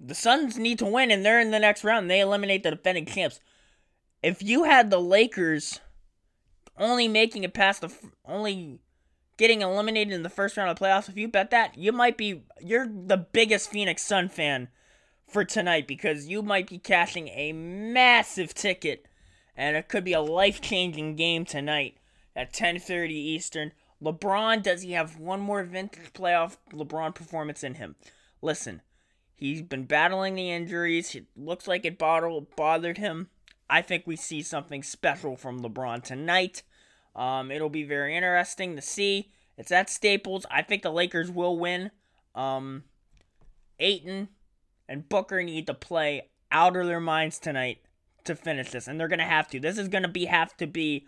The 0.00 0.14
Suns 0.14 0.58
need 0.58 0.80
to 0.80 0.86
win 0.86 1.12
and 1.12 1.24
they're 1.24 1.38
in 1.38 1.52
the 1.52 1.60
next 1.60 1.84
round. 1.84 2.10
They 2.10 2.18
eliminate 2.18 2.64
the 2.64 2.70
defending 2.70 3.06
champs. 3.06 3.38
If 4.22 4.42
you 4.42 4.64
had 4.64 4.90
the 4.90 5.00
Lakers 5.00 5.80
only 6.76 7.06
making 7.06 7.44
it 7.44 7.54
past 7.54 7.82
the 7.82 7.92
only 8.24 8.80
getting 9.36 9.60
eliminated 9.60 10.12
in 10.12 10.22
the 10.22 10.28
first 10.28 10.56
round 10.56 10.70
of 10.70 10.78
the 10.78 10.84
playoffs, 10.84 11.08
if 11.08 11.16
you 11.16 11.28
bet 11.28 11.50
that, 11.50 11.76
you 11.78 11.92
might 11.92 12.16
be 12.16 12.42
you're 12.60 12.88
the 12.88 13.18
biggest 13.18 13.70
Phoenix 13.70 14.02
Sun 14.02 14.30
fan 14.30 14.68
for 15.32 15.44
tonight 15.44 15.86
because 15.86 16.28
you 16.28 16.42
might 16.42 16.68
be 16.68 16.78
cashing 16.78 17.28
a 17.28 17.52
massive 17.52 18.54
ticket 18.54 19.06
and 19.56 19.76
it 19.76 19.88
could 19.88 20.04
be 20.04 20.12
a 20.12 20.20
life-changing 20.20 21.16
game 21.16 21.44
tonight 21.44 21.96
at 22.36 22.52
10:30 22.52 23.10
Eastern. 23.10 23.72
LeBron 24.02 24.62
does 24.62 24.82
he 24.82 24.92
have 24.92 25.18
one 25.18 25.40
more 25.40 25.62
vintage 25.62 26.12
playoff 26.12 26.56
LeBron 26.72 27.14
performance 27.14 27.62
in 27.62 27.74
him? 27.74 27.96
Listen, 28.40 28.82
he's 29.36 29.62
been 29.62 29.84
battling 29.84 30.34
the 30.34 30.50
injuries. 30.50 31.14
It 31.14 31.26
looks 31.36 31.68
like 31.68 31.84
it 31.84 31.98
bothered 31.98 32.98
him. 32.98 33.30
I 33.70 33.80
think 33.80 34.06
we 34.06 34.16
see 34.16 34.42
something 34.42 34.82
special 34.82 35.36
from 35.36 35.60
LeBron 35.60 36.02
tonight. 36.02 36.62
Um, 37.14 37.50
it'll 37.50 37.70
be 37.70 37.84
very 37.84 38.16
interesting 38.16 38.76
to 38.76 38.82
see. 38.82 39.32
It's 39.56 39.70
at 39.70 39.88
Staples. 39.88 40.46
I 40.50 40.62
think 40.62 40.82
the 40.82 40.90
Lakers 40.90 41.30
will 41.30 41.58
win. 41.58 41.90
Um, 42.34 42.84
Ayton 43.78 44.28
and 44.92 45.08
Booker 45.08 45.42
need 45.42 45.66
to 45.66 45.74
play 45.74 46.28
out 46.50 46.76
of 46.76 46.86
their 46.86 47.00
minds 47.00 47.38
tonight 47.38 47.78
to 48.24 48.36
finish 48.36 48.70
this, 48.70 48.86
and 48.86 49.00
they're 49.00 49.08
gonna 49.08 49.24
have 49.24 49.48
to. 49.48 49.58
This 49.58 49.78
is 49.78 49.88
gonna 49.88 50.08
be 50.08 50.26
have 50.26 50.56
to 50.58 50.66
be 50.66 51.06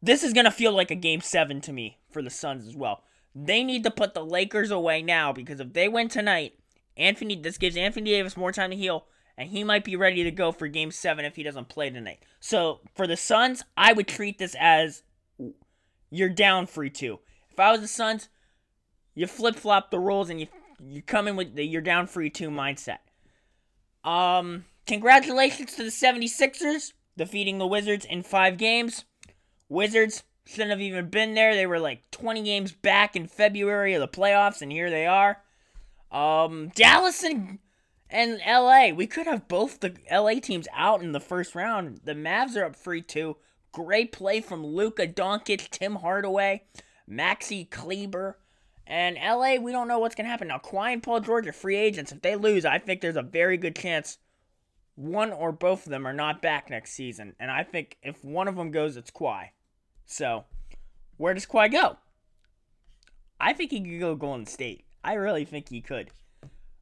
this 0.00 0.22
is 0.22 0.32
to 0.32 0.50
feel 0.50 0.72
like 0.72 0.90
a 0.90 0.96
game 0.96 1.20
seven 1.20 1.60
to 1.62 1.72
me 1.72 1.98
for 2.10 2.22
the 2.22 2.30
Suns 2.30 2.66
as 2.66 2.76
well. 2.76 3.02
They 3.34 3.64
need 3.64 3.82
to 3.84 3.90
put 3.90 4.14
the 4.14 4.24
Lakers 4.24 4.70
away 4.70 5.02
now 5.02 5.32
because 5.32 5.60
if 5.60 5.72
they 5.72 5.88
win 5.88 6.08
tonight, 6.08 6.54
Anthony, 6.96 7.36
this 7.36 7.58
gives 7.58 7.76
Anthony 7.76 8.10
Davis 8.10 8.36
more 8.36 8.52
time 8.52 8.70
to 8.70 8.76
heal, 8.76 9.06
and 9.36 9.50
he 9.50 9.64
might 9.64 9.84
be 9.84 9.96
ready 9.96 10.22
to 10.24 10.30
go 10.30 10.52
for 10.52 10.68
game 10.68 10.90
seven 10.90 11.24
if 11.24 11.36
he 11.36 11.42
doesn't 11.42 11.68
play 11.68 11.90
tonight. 11.90 12.22
So 12.40 12.80
for 12.94 13.06
the 13.06 13.16
Suns, 13.16 13.64
I 13.76 13.92
would 13.92 14.06
treat 14.06 14.38
this 14.38 14.56
as 14.58 15.02
you're 16.10 16.28
down 16.28 16.66
3 16.66 16.90
2. 16.90 17.18
If 17.50 17.60
I 17.60 17.72
was 17.72 17.80
the 17.80 17.88
Suns, 17.88 18.28
you 19.14 19.26
flip 19.26 19.56
flop 19.56 19.90
the 19.90 19.98
roles 19.98 20.30
and 20.30 20.40
you 20.40 20.46
you 20.80 21.02
come 21.02 21.28
in 21.28 21.36
with 21.36 21.54
the 21.54 21.64
you're 21.64 21.82
down 21.82 22.06
free 22.06 22.30
2 22.30 22.50
mindset. 22.50 22.98
Um, 24.04 24.64
congratulations 24.86 25.74
to 25.74 25.84
the 25.84 25.90
76ers 25.90 26.92
defeating 27.16 27.58
the 27.58 27.66
Wizards 27.66 28.06
in 28.06 28.22
five 28.22 28.56
games. 28.56 29.04
Wizards 29.68 30.22
shouldn't 30.46 30.70
have 30.70 30.80
even 30.80 31.10
been 31.10 31.34
there. 31.34 31.54
They 31.54 31.66
were 31.66 31.80
like 31.80 32.10
20 32.10 32.42
games 32.42 32.72
back 32.72 33.14
in 33.14 33.26
February 33.26 33.92
of 33.92 34.00
the 34.00 34.08
playoffs, 34.08 34.62
and 34.62 34.72
here 34.72 34.88
they 34.88 35.06
are. 35.06 35.42
Um, 36.10 36.68
Dallas 36.74 37.22
and, 37.22 37.58
and 38.08 38.40
LA. 38.46 38.90
We 38.94 39.06
could 39.06 39.26
have 39.26 39.46
both 39.48 39.80
the 39.80 39.94
LA 40.10 40.40
teams 40.40 40.66
out 40.72 41.02
in 41.02 41.12
the 41.12 41.20
first 41.20 41.54
round. 41.54 42.00
The 42.04 42.14
Mavs 42.14 42.56
are 42.56 42.64
up 42.64 42.76
free 42.76 43.02
2. 43.02 43.36
Great 43.72 44.12
play 44.12 44.40
from 44.40 44.64
Luka 44.64 45.06
Doncic, 45.06 45.68
Tim 45.68 45.96
Hardaway, 45.96 46.62
Maxi 47.08 47.68
Kleber. 47.68 48.38
And 48.88 49.18
LA, 49.22 49.56
we 49.56 49.70
don't 49.70 49.86
know 49.86 49.98
what's 49.98 50.14
going 50.14 50.24
to 50.24 50.30
happen. 50.30 50.48
Now, 50.48 50.58
Kawhi 50.58 50.94
and 50.94 51.02
Paul 51.02 51.20
George 51.20 51.46
are 51.46 51.52
free 51.52 51.76
agents. 51.76 52.10
If 52.10 52.22
they 52.22 52.36
lose, 52.36 52.64
I 52.64 52.78
think 52.78 53.02
there's 53.02 53.16
a 53.16 53.22
very 53.22 53.58
good 53.58 53.76
chance 53.76 54.16
one 54.96 55.30
or 55.30 55.52
both 55.52 55.86
of 55.86 55.90
them 55.90 56.06
are 56.06 56.12
not 56.12 56.42
back 56.42 56.70
next 56.70 56.92
season. 56.92 57.34
And 57.38 57.50
I 57.50 57.62
think 57.62 57.98
if 58.02 58.24
one 58.24 58.48
of 58.48 58.56
them 58.56 58.70
goes, 58.70 58.96
it's 58.96 59.10
Kawhi. 59.10 59.50
So, 60.06 60.46
where 61.18 61.34
does 61.34 61.46
Kawhi 61.46 61.70
go? 61.70 61.98
I 63.38 63.52
think 63.52 63.70
he 63.70 63.80
could 63.80 64.00
go 64.00 64.16
Golden 64.16 64.46
State. 64.46 64.84
I 65.04 65.14
really 65.14 65.44
think 65.44 65.68
he 65.68 65.80
could. 65.82 66.10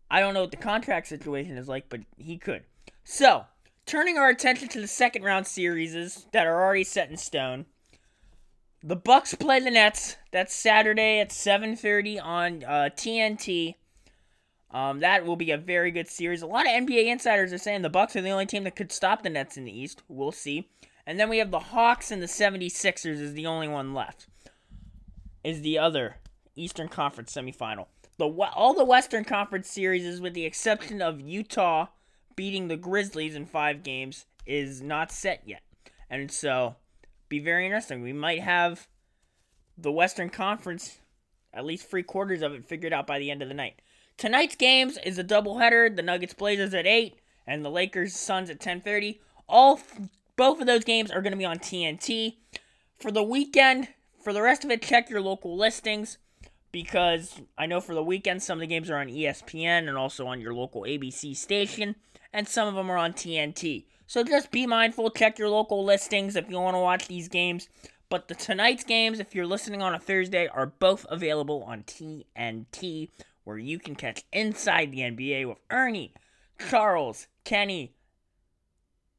I 0.08 0.20
don't 0.20 0.32
know 0.32 0.42
what 0.42 0.52
the 0.52 0.56
contract 0.56 1.08
situation 1.08 1.58
is 1.58 1.68
like, 1.68 1.88
but 1.88 2.00
he 2.16 2.38
could. 2.38 2.62
So, 3.04 3.44
turning 3.84 4.16
our 4.16 4.30
attention 4.30 4.68
to 4.68 4.80
the 4.80 4.86
second 4.86 5.25
round 5.25 5.46
series 5.46 6.26
that 6.32 6.46
are 6.46 6.64
already 6.64 6.84
set 6.84 7.10
in 7.10 7.16
stone. 7.16 7.66
The 8.83 8.97
Bucks 8.97 9.35
play 9.35 9.61
the 9.61 9.71
Nets. 9.71 10.16
That's 10.33 10.54
Saturday 10.54 11.21
at 11.21 11.30
7:30 11.30 12.23
on 12.23 12.64
uh, 12.64 12.90
TNT. 12.95 13.75
Um, 14.71 15.00
that 15.00 15.25
will 15.25 15.37
be 15.37 15.50
a 15.50 15.56
very 15.56 15.90
good 15.90 16.09
series. 16.09 16.42
A 16.42 16.47
lot 16.47 16.66
of 16.66 16.73
NBA 16.73 17.06
insiders 17.06 17.52
are 17.52 17.59
saying 17.59 17.83
the 17.83 17.88
Bucks 17.88 18.16
are 18.16 18.21
the 18.21 18.30
only 18.30 18.47
team 18.47 18.64
that 18.64 18.76
could 18.76 18.92
stop 18.92 19.23
the 19.23 19.30
Nets 19.30 19.56
in 19.56 19.64
the 19.64 19.78
East. 19.78 20.02
We'll 20.09 20.33
see. 20.33 20.68
And 21.06 21.18
then 21.18 21.28
we 21.28 21.38
have 21.38 21.50
the 21.50 21.61
Hawks 21.61 22.11
and 22.11 22.21
the 22.21 22.26
76ers 22.26 23.21
is 23.21 23.33
the 23.33 23.47
only 23.47 23.68
one 23.68 23.95
left. 23.95 24.26
Is 25.45 25.62
the 25.62 25.78
other 25.78 26.16
Eastern 26.56 26.88
Conference 26.88 27.33
semifinal. 27.33 27.87
The 28.18 28.26
all 28.26 28.75
the 28.75 28.85
Western 28.85 29.25
Conference 29.25 29.68
series, 29.71 30.04
is 30.04 30.21
with 30.21 30.35
the 30.35 30.47
exception 30.47 31.02
of 31.02 31.21
Utah 31.21 31.87
beating 32.35 32.68
the 32.68 32.76
Grizzlies 32.76 33.35
in 33.35 33.47
five 33.47 33.83
games, 33.83 34.26
is 34.47 34.80
not 34.80 35.12
set 35.12 35.42
yet, 35.47 35.62
and 36.09 36.30
so 36.30 36.76
be 37.28 37.38
very 37.38 37.64
interesting. 37.64 38.02
We 38.02 38.12
might 38.12 38.40
have 38.40 38.87
the 39.76 39.92
Western 39.92 40.30
Conference, 40.30 40.99
at 41.52 41.64
least 41.64 41.88
three 41.88 42.02
quarters 42.02 42.42
of 42.42 42.52
it, 42.52 42.64
figured 42.64 42.92
out 42.92 43.06
by 43.06 43.18
the 43.18 43.30
end 43.30 43.42
of 43.42 43.49
the 43.49 43.54
night. 43.54 43.80
Tonight's 44.16 44.56
games 44.56 44.99
is 45.04 45.18
a 45.18 45.25
doubleheader. 45.25 45.95
The 45.95 46.02
Nuggets 46.02 46.35
Blazers 46.35 46.75
at 46.75 46.87
eight, 46.87 47.18
and 47.47 47.64
the 47.64 47.71
Lakers 47.71 48.14
Suns 48.14 48.49
at 48.49 48.61
ten 48.61 48.80
thirty. 48.80 49.21
All 49.49 49.80
both 50.37 50.61
of 50.61 50.66
those 50.66 50.85
games 50.85 51.11
are 51.11 51.23
going 51.23 51.33
to 51.33 51.38
be 51.38 51.45
on 51.45 51.59
TNT. 51.59 52.37
For 52.99 53.11
the 53.11 53.23
weekend, 53.23 53.88
for 54.23 54.33
the 54.33 54.42
rest 54.42 54.64
of 54.64 54.71
it, 54.71 54.83
check 54.83 55.11
your 55.11 55.21
local 55.21 55.56
listings 55.56 56.18
because 56.73 57.40
I 57.56 57.66
know 57.66 57.80
for 57.80 57.95
the 57.95 58.02
weekend 58.02 58.42
some 58.42 58.59
of 58.59 58.61
the 58.61 58.66
games 58.66 58.90
are 58.90 58.99
on 58.99 59.09
ESPN 59.09 59.88
and 59.88 59.97
also 59.97 60.26
on 60.26 60.40
your 60.40 60.54
local 60.54 60.83
ABC 60.83 61.37
station, 61.37 61.97
and 62.33 62.49
some 62.49 62.68
of 62.68 62.75
them 62.75 62.90
are 62.90 62.99
on 62.99 63.12
TNT. 63.12 63.85
So 64.06 64.22
just 64.22 64.50
be 64.50 64.66
mindful, 64.66 65.10
check 65.10 65.38
your 65.38 65.48
local 65.48 65.84
listings 65.84 66.36
if 66.36 66.48
you 66.48 66.58
want 66.58 66.75
to 66.75 66.80
watch 66.80 67.08
these 67.08 67.28
games. 67.28 67.68
But 68.08 68.28
the 68.28 68.34
tonight's 68.34 68.84
games, 68.84 69.18
if 69.18 69.34
you're 69.34 69.46
listening 69.46 69.82
on 69.82 69.94
a 69.94 69.98
Thursday, 69.98 70.46
are 70.46 70.66
both 70.66 71.04
available 71.08 71.64
on 71.64 71.82
TNT, 71.82 73.10
where 73.42 73.58
you 73.58 73.78
can 73.78 73.96
catch 73.96 74.25
Inside 74.32 74.92
the 74.92 75.00
NBA 75.00 75.48
with 75.48 75.58
Ernie, 75.70 76.14
Charles, 76.70 77.26
Kenny, 77.44 77.94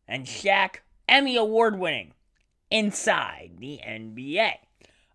and 0.07 0.25
Shaq 0.25 0.77
Emmy 1.09 1.35
Award 1.35 1.77
winning 1.77 2.13
Inside 2.71 3.51
the 3.59 3.79
NBA. 3.85 4.53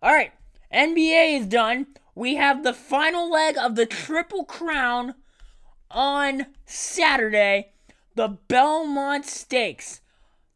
All 0.01 0.13
right, 0.13 0.33
NBA 0.73 1.39
is 1.39 1.47
done. 1.47 1.87
We 2.15 2.35
have 2.35 2.63
the 2.63 2.73
final 2.73 3.31
leg 3.31 3.57
of 3.57 3.75
the 3.75 3.85
Triple 3.85 4.45
Crown 4.45 5.15
on 5.89 6.47
Saturday, 6.65 7.72
the 8.15 8.37
Belmont 8.47 9.25
Stakes. 9.25 10.01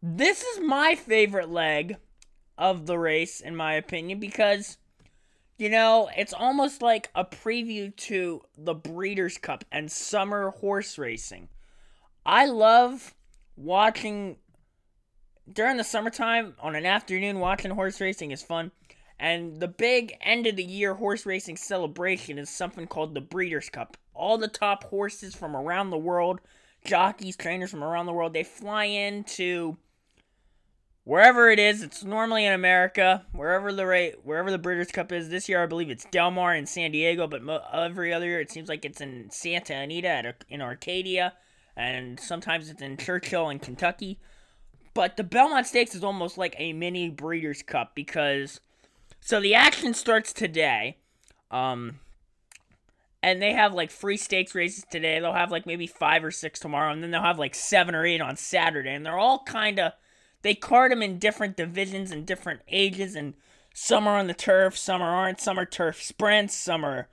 This 0.01 0.43
is 0.43 0.59
my 0.63 0.95
favorite 0.95 1.49
leg 1.49 1.97
of 2.57 2.85
the 2.85 2.97
race, 2.97 3.39
in 3.39 3.55
my 3.55 3.73
opinion, 3.73 4.19
because, 4.19 4.77
you 5.57 5.69
know, 5.69 6.09
it's 6.15 6.33
almost 6.33 6.81
like 6.81 7.09
a 7.15 7.25
preview 7.25 7.95
to 7.95 8.41
the 8.57 8.75
Breeders' 8.75 9.37
Cup 9.37 9.63
and 9.71 9.91
summer 9.91 10.51
horse 10.51 10.97
racing. 10.97 11.49
I 12.25 12.45
love 12.45 13.15
watching 13.55 14.37
during 15.51 15.77
the 15.77 15.83
summertime 15.83 16.55
on 16.59 16.75
an 16.75 16.85
afternoon 16.85 17.39
watching 17.39 17.71
horse 17.71 18.01
racing 18.01 18.31
is 18.31 18.43
fun. 18.43 18.71
And 19.19 19.59
the 19.59 19.67
big 19.67 20.13
end 20.21 20.45
of 20.45 20.55
the 20.55 20.63
year 20.63 20.93
horse 20.93 21.25
racing 21.25 21.57
celebration 21.57 22.37
is 22.37 22.49
something 22.49 22.85
called 22.85 23.15
the 23.15 23.21
Breeders' 23.21 23.69
Cup. 23.69 23.97
All 24.13 24.37
the 24.37 24.47
top 24.47 24.83
horses 24.83 25.33
from 25.33 25.55
around 25.55 25.89
the 25.89 25.97
world, 25.97 26.39
jockeys, 26.88 27.36
trainers 27.36 27.70
from 27.70 27.84
around 27.84 28.08
the 28.08 28.13
world, 28.13 28.34
they 28.34 28.44
fly 28.44 28.86
into 28.86 29.77
wherever 31.03 31.50
it 31.50 31.60
is. 31.60 31.84
It's 31.84 32.03
normally 32.03 32.46
in 32.46 32.53
America, 32.53 33.25
wherever 33.32 33.72
the 33.72 33.86
rate, 33.86 34.15
wherever 34.24 34.50
the 34.50 34.58
Breeders' 34.58 34.91
Cup 34.91 35.12
is. 35.12 35.29
This 35.29 35.48
year, 35.48 35.62
I 35.62 35.67
believe 35.67 35.89
it's 35.89 36.06
Del 36.06 36.32
Mar 36.32 36.56
in 36.56 36.65
San 36.65 36.91
Diego, 36.91 37.27
but 37.27 37.44
mo- 37.44 37.63
every 37.72 38.13
other 38.13 38.25
year, 38.25 38.41
it 38.41 38.51
seems 38.51 38.70
like 38.70 38.84
it's 38.84 39.01
in 39.01 39.29
Santa 39.29 39.75
Anita 39.75 40.10
at, 40.10 40.46
in 40.50 40.62
Arcadia, 40.62 41.34
and 41.75 42.20
sometimes 42.20 42.70
it's 42.70 42.82
in 42.82 42.98
Churchill 42.98 43.50
in 43.50 43.60
Kentucky. 43.60 44.20
But 44.94 45.15
the 45.15 45.24
Belmont 45.24 45.67
Stakes 45.67 45.94
is 45.94 46.03
almost 46.03 46.38
like 46.38 46.56
a 46.58 46.74
mini 46.74 47.10
Breeders' 47.10 47.62
Cup 47.62 47.94
because 47.94 48.60
so 49.22 49.39
the 49.39 49.53
action 49.53 49.94
starts 49.94 50.34
today. 50.34 50.98
Um 51.51 52.00
and 53.24 53.41
they 53.41 53.53
have 53.53 53.74
like 53.74 53.91
free 53.91 54.17
stakes 54.17 54.55
races 54.55 54.86
today. 54.89 55.19
They'll 55.19 55.33
have 55.33 55.51
like 55.51 55.65
maybe 55.65 55.88
5 55.88 56.25
or 56.25 56.31
6 56.31 56.59
tomorrow 56.59 56.91
and 56.91 57.03
then 57.03 57.12
they'll 57.12 57.21
have 57.21 57.39
like 57.39 57.55
7 57.55 57.95
or 57.95 58.05
8 58.05 58.21
on 58.21 58.36
Saturday 58.36 58.93
and 58.93 59.05
they're 59.05 59.17
all 59.17 59.43
kind 59.43 59.79
of 59.79 59.93
they 60.43 60.53
card 60.53 60.91
them 60.91 61.01
in 61.01 61.19
different 61.19 61.57
divisions 61.57 62.12
and 62.12 62.25
different 62.25 62.62
ages 62.67 63.15
and 63.15 63.33
some 63.74 64.07
are 64.07 64.17
on 64.17 64.27
the 64.27 64.33
turf, 64.33 64.77
some 64.77 65.01
are 65.01 65.15
aren't. 65.15 65.39
some 65.39 65.59
are 65.59 65.65
turf 65.65 66.01
sprints, 66.01 66.55
some 66.55 66.83
are 66.83 67.09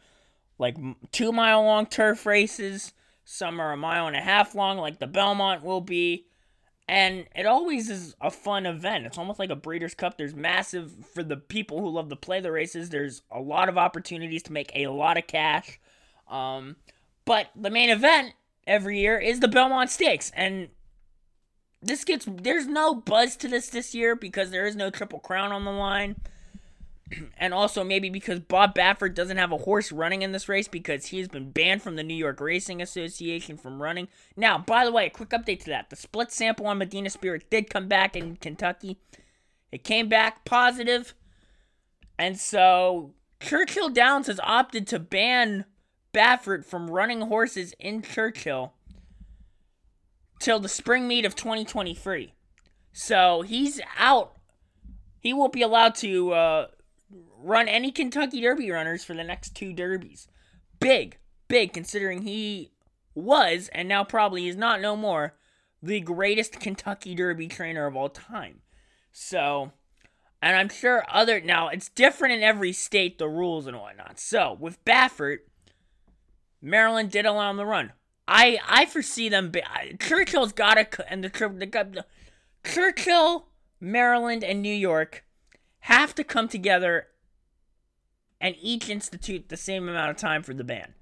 like 0.58 0.76
2 1.12 1.32
mile 1.32 1.62
long 1.62 1.86
turf 1.86 2.26
races, 2.26 2.92
some 3.24 3.60
are 3.60 3.72
a 3.72 3.76
mile 3.76 4.06
and 4.06 4.16
a 4.16 4.20
half 4.20 4.54
long 4.54 4.78
like 4.78 4.98
the 4.98 5.06
Belmont 5.06 5.62
will 5.62 5.80
be 5.80 6.26
and 6.86 7.26
it 7.34 7.46
always 7.46 7.88
is 7.88 8.14
a 8.20 8.30
fun 8.30 8.66
event. 8.66 9.06
It's 9.06 9.16
almost 9.16 9.38
like 9.38 9.50
a 9.50 9.56
Breeders' 9.56 9.94
Cup. 9.94 10.18
There's 10.18 10.34
massive, 10.34 10.92
for 11.14 11.22
the 11.22 11.36
people 11.36 11.80
who 11.80 11.88
love 11.88 12.10
to 12.10 12.16
play 12.16 12.40
the 12.40 12.52
races, 12.52 12.90
there's 12.90 13.22
a 13.30 13.40
lot 13.40 13.70
of 13.70 13.78
opportunities 13.78 14.42
to 14.44 14.52
make 14.52 14.70
a 14.74 14.88
lot 14.88 15.16
of 15.16 15.26
cash. 15.26 15.80
Um, 16.28 16.76
but 17.24 17.48
the 17.54 17.70
main 17.70 17.90
event 17.90 18.34
every 18.66 19.00
year 19.00 19.18
is 19.18 19.40
the 19.40 19.48
Belmont 19.48 19.90
Stakes. 19.90 20.30
And 20.34 20.68
this 21.82 22.04
gets, 22.04 22.26
there's 22.28 22.66
no 22.66 22.94
buzz 22.94 23.36
to 23.36 23.48
this 23.48 23.68
this 23.68 23.94
year 23.94 24.16
because 24.16 24.50
there 24.50 24.66
is 24.66 24.76
no 24.76 24.90
Triple 24.90 25.20
Crown 25.20 25.52
on 25.52 25.64
the 25.64 25.70
line. 25.70 26.16
and 27.38 27.54
also 27.54 27.84
maybe 27.84 28.10
because 28.10 28.40
Bob 28.40 28.74
Baffert 28.74 29.14
doesn't 29.14 29.36
have 29.36 29.52
a 29.52 29.58
horse 29.58 29.92
running 29.92 30.22
in 30.22 30.32
this 30.32 30.48
race 30.48 30.68
because 30.68 31.06
he 31.06 31.18
has 31.18 31.28
been 31.28 31.50
banned 31.50 31.82
from 31.82 31.96
the 31.96 32.02
New 32.02 32.14
York 32.14 32.40
Racing 32.40 32.80
Association 32.80 33.56
from 33.56 33.82
running. 33.82 34.08
Now, 34.36 34.58
by 34.58 34.84
the 34.84 34.92
way, 34.92 35.06
a 35.06 35.10
quick 35.10 35.30
update 35.30 35.60
to 35.60 35.70
that. 35.70 35.90
The 35.90 35.96
split 35.96 36.32
sample 36.32 36.66
on 36.66 36.78
Medina 36.78 37.10
Spirit 37.10 37.50
did 37.50 37.70
come 37.70 37.88
back 37.88 38.16
in 38.16 38.36
Kentucky. 38.36 38.98
It 39.72 39.84
came 39.84 40.08
back 40.08 40.44
positive. 40.44 41.14
And 42.18 42.38
so 42.38 43.12
Churchill 43.40 43.90
Downs 43.90 44.28
has 44.28 44.40
opted 44.42 44.86
to 44.88 44.98
ban 44.98 45.64
Baffert 46.14 46.64
from 46.64 46.90
running 46.90 47.22
horses 47.22 47.74
in 47.78 48.00
Churchill 48.00 48.72
till 50.38 50.60
the 50.60 50.68
spring 50.68 51.08
meet 51.08 51.24
of 51.24 51.34
2023. 51.34 52.32
So 52.92 53.42
he's 53.42 53.80
out. 53.98 54.36
He 55.20 55.32
won't 55.34 55.52
be 55.52 55.62
allowed 55.62 55.96
to 55.96 56.32
uh, 56.32 56.66
run 57.38 57.66
any 57.68 57.90
Kentucky 57.90 58.40
Derby 58.40 58.70
runners 58.70 59.04
for 59.04 59.14
the 59.14 59.24
next 59.24 59.56
two 59.56 59.72
Derbies. 59.72 60.28
Big, 60.80 61.18
big, 61.48 61.72
considering 61.72 62.22
he 62.22 62.70
was, 63.14 63.68
and 63.72 63.88
now 63.88 64.04
probably 64.04 64.46
is 64.46 64.56
not 64.56 64.80
no 64.80 64.96
more, 64.96 65.34
the 65.82 66.00
greatest 66.00 66.60
Kentucky 66.60 67.14
Derby 67.14 67.48
trainer 67.48 67.86
of 67.86 67.96
all 67.96 68.08
time. 68.08 68.60
So, 69.12 69.72
and 70.42 70.56
I'm 70.56 70.68
sure 70.68 71.04
other, 71.08 71.40
now 71.40 71.68
it's 71.68 71.88
different 71.88 72.34
in 72.34 72.42
every 72.42 72.72
state, 72.72 73.18
the 73.18 73.28
rules 73.28 73.66
and 73.66 73.78
whatnot. 73.78 74.20
So, 74.20 74.56
with 74.58 74.84
Baffert, 74.84 75.38
Maryland 76.64 77.10
did 77.10 77.26
allow 77.26 77.50
him 77.50 77.58
to 77.58 77.64
run. 77.66 77.92
I 78.26 78.58
I 78.66 78.86
foresee 78.86 79.28
them. 79.28 79.52
Churchill's 80.00 80.52
got 80.52 80.74
to, 80.74 81.12
and 81.12 81.22
the, 81.22 81.28
the, 81.28 81.66
the 81.66 82.04
Churchill, 82.64 83.48
Maryland, 83.80 84.42
and 84.42 84.62
New 84.62 84.74
York 84.74 85.24
have 85.80 86.14
to 86.14 86.24
come 86.24 86.48
together 86.48 87.08
and 88.40 88.56
each 88.60 88.88
institute 88.88 89.50
the 89.50 89.58
same 89.58 89.88
amount 89.88 90.10
of 90.10 90.16
time 90.16 90.42
for 90.42 90.54
the 90.54 90.64
ban. 90.64 90.94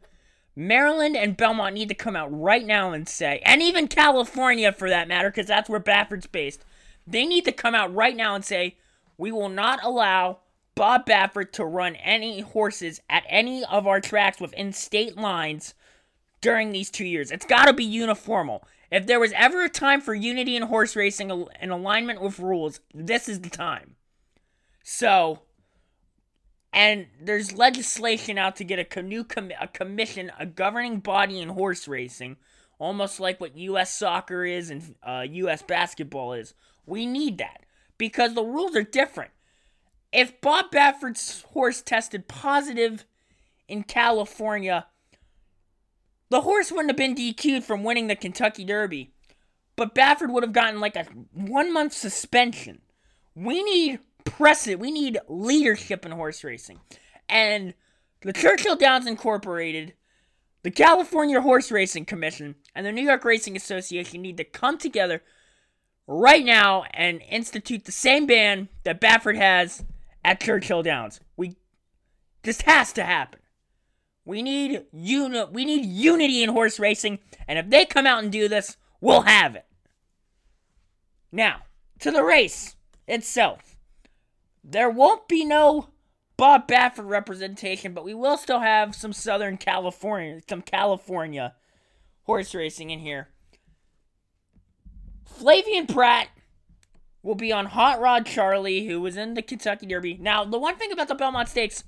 Maryland 0.57 1.17
and 1.17 1.37
Belmont 1.37 1.75
need 1.75 1.89
to 1.89 1.95
come 1.95 2.17
out 2.17 2.29
right 2.29 2.67
now 2.67 2.93
and 2.93 3.09
say, 3.09 3.41
and 3.45 3.63
even 3.63 3.87
California 3.87 4.73
for 4.73 4.91
that 4.91 5.09
matter, 5.09 5.31
because 5.31 5.47
that's 5.47 5.71
where 5.71 5.81
Baffert's 5.81 6.27
based, 6.27 6.65
they 7.07 7.25
need 7.25 7.45
to 7.45 7.53
come 7.53 7.75
out 7.75 7.95
right 7.95 8.17
now 8.17 8.35
and 8.35 8.45
say, 8.45 8.77
we 9.17 9.31
will 9.31 9.49
not 9.49 9.83
allow 9.83 10.41
Bob 10.75 11.07
Baffert 11.07 11.53
to 11.53 11.65
run 11.65 11.97
any 11.97 12.41
horses 12.41 13.01
at 13.09 13.25
any 13.29 13.65
of 13.65 13.87
our 13.87 14.01
tracks 14.01 14.41
within 14.41 14.73
state 14.73 15.17
lines 15.17 15.75
during 16.41 16.73
these 16.73 16.91
two 16.91 17.05
years. 17.05 17.31
It's 17.31 17.47
got 17.47 17.67
to 17.67 17.73
be 17.73 17.87
uniformal. 17.87 18.63
If 18.91 19.07
there 19.07 19.21
was 19.21 19.33
ever 19.33 19.65
a 19.65 19.71
time 19.71 20.01
for 20.01 20.15
unity 20.15 20.57
in 20.57 20.65
horse 20.65 20.97
racing 20.97 21.31
and 21.61 21.73
alignment 21.73 22.21
with 22.21 22.39
rules, 22.39 22.81
this 22.93 23.29
is 23.29 23.41
the 23.41 23.49
time. 23.49 23.97
So, 24.83 25.41
and 26.73 27.07
there's 27.21 27.57
legislation 27.57 28.37
out 28.37 28.57
to 28.57 28.65
get 28.65 28.97
a 28.97 29.03
new 29.03 29.25
com- 29.25 29.53
a 29.59 29.69
commission, 29.69 30.33
a 30.39 30.45
governing 30.45 31.01
body 31.01 31.41
in 31.41 31.51
horse 31.51 31.89
racing, 31.89 32.37
almost 32.79 33.21
like 33.21 33.41
what 33.41 33.57
U.S. 33.57 33.95
soccer 33.95 34.45
is 34.45 34.69
and 34.69 34.95
uh, 35.03 35.25
U.S. 35.27 35.63
basketball 35.63 36.33
is. 36.35 36.55
We 36.85 37.07
need 37.07 37.39
that 37.39 37.63
because 37.97 38.35
the 38.35 38.43
rules 38.43 38.75
are 38.77 38.83
different. 38.83 39.31
If 40.13 40.41
Bob 40.41 40.71
Baffert's 40.71 41.43
horse 41.53 41.81
tested 41.81 42.29
positive 42.29 43.05
in 43.67 43.83
California, 43.83 44.87
the 46.29 46.43
horse 46.43 46.71
wouldn't 46.71 46.91
have 46.91 46.97
been 46.97 47.15
DQ'd 47.15 47.65
from 47.65 47.83
winning 47.83 48.09
the 48.09 48.17
Kentucky 48.17 48.65
Derby, 48.65 49.13
but 49.77 49.95
Baffert 49.95 50.31
would 50.31 50.43
have 50.43 50.53
gotten 50.53 50.81
like 50.81 50.97
a 50.97 51.05
one 51.33 51.73
month 51.73 51.95
suspension. 51.95 52.83
We 53.35 53.63
need 53.63 54.01
precedent. 54.25 54.81
We 54.81 54.91
need 54.91 55.19
leadership 55.29 56.05
in 56.05 56.13
horse 56.13 56.45
racing. 56.45 56.81
And 57.29 57.75
the 58.21 58.33
Churchill 58.33 58.77
Downs 58.77 59.07
Incorporated, 59.07 59.95
the 60.63 60.71
California 60.71 61.41
Horse 61.41 61.71
Racing 61.71 62.05
Commission, 62.05 62.55
and 62.75 62.87
the 62.87 62.93
New 62.93 63.03
York 63.03 63.25
Racing 63.25 63.57
Association 63.57 64.23
need 64.23 64.37
to 64.37 64.45
come 64.45 64.79
together 64.79 65.23
right 66.07 66.45
now 66.45 66.85
and 66.93 67.23
institute 67.29 67.85
the 67.85 67.93
same 67.93 68.27
ban 68.27 68.69
that 68.85 69.01
Baffert 69.01 69.37
has 69.37 69.85
at 70.25 70.41
Churchill 70.41 70.83
Downs. 70.83 71.21
We 71.37 71.57
this 72.43 72.63
has 72.63 72.93
to 72.95 73.05
happen. 73.05 73.41
We 74.25 74.43
need 74.43 74.83
uni- 74.93 75.47
we 75.51 75.65
need 75.65 75.85
unity 75.85 76.43
in 76.43 76.51
horse 76.51 76.79
racing, 76.79 77.19
and 77.49 77.59
if 77.59 77.69
they 77.69 77.85
come 77.85 78.07
out 78.07 78.23
and 78.23 78.33
do 78.33 78.49
this, 78.49 78.77
we'll 79.01 79.23
have 79.23 79.55
it. 79.57 79.67
Now, 81.31 81.63
to 82.01 82.11
the 82.11 82.23
race 82.23 82.77
itself. 83.07 83.77
There 84.65 84.91
won't 84.91 85.27
be 85.27 85.45
no 85.45 85.89
Bob 86.37 86.69
Baffert 86.69 87.09
representation, 87.09 87.95
but 87.95 88.05
we 88.05 88.15
will 88.15 88.37
still 88.37 88.61
have 88.61 88.95
some 88.95 89.13
Southern 89.13 89.57
California, 89.57 90.41
some 90.49 90.63
California 90.63 91.55
horse 92.25 92.55
racing 92.55 92.91
in 92.91 93.01
here. 93.01 93.29
Flavien 95.25 95.93
Prat 95.93 96.29
will 97.23 97.35
be 97.35 97.53
on 97.53 97.67
Hot 97.67 98.01
Rod 98.01 98.27
Charlie, 98.27 98.87
who 98.87 99.01
was 99.01 99.17
in 99.17 99.35
the 99.35 99.43
Kentucky 99.43 99.87
Derby. 99.87 100.19
Now, 100.21 100.45
the 100.45 100.59
one 100.59 100.77
thing 100.77 100.93
about 100.93 101.09
the 101.09 101.15
Belmont 101.15 101.49
Stakes, 101.49 101.85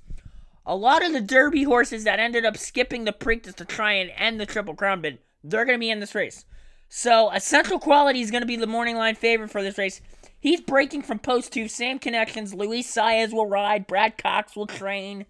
a 0.65 0.75
lot 0.75 1.05
of 1.05 1.13
the 1.13 1.21
Derby 1.21 1.63
horses 1.63 2.03
that 2.05 2.19
ended 2.19 2.45
up 2.45 2.57
skipping 2.57 3.03
the 3.03 3.11
Preakness 3.11 3.55
to 3.55 3.65
try 3.65 3.93
and 3.93 4.11
end 4.15 4.39
the 4.39 4.45
Triple 4.45 4.75
Crown 4.75 5.01
bid, 5.01 5.19
they're 5.43 5.65
going 5.65 5.77
to 5.77 5.79
be 5.79 5.91
in 5.91 5.99
this 5.99 6.15
race. 6.15 6.45
So, 6.87 7.31
Essential 7.31 7.79
Quality 7.79 8.21
is 8.21 8.31
going 8.31 8.41
to 8.41 8.47
be 8.47 8.55
the 8.55 8.67
morning 8.67 8.95
line 8.95 9.15
favorite 9.15 9.51
for 9.51 9.61
this 9.61 9.77
race. 9.77 10.01
He's 10.39 10.61
breaking 10.61 11.01
from 11.01 11.19
post 11.19 11.51
two. 11.51 11.67
Same 11.67 11.99
connections. 11.99 12.53
Luis 12.53 12.93
Saez 12.93 13.33
will 13.33 13.47
ride. 13.47 13.87
Brad 13.87 14.17
Cox 14.17 14.55
will 14.55 14.67
train. 14.67 15.25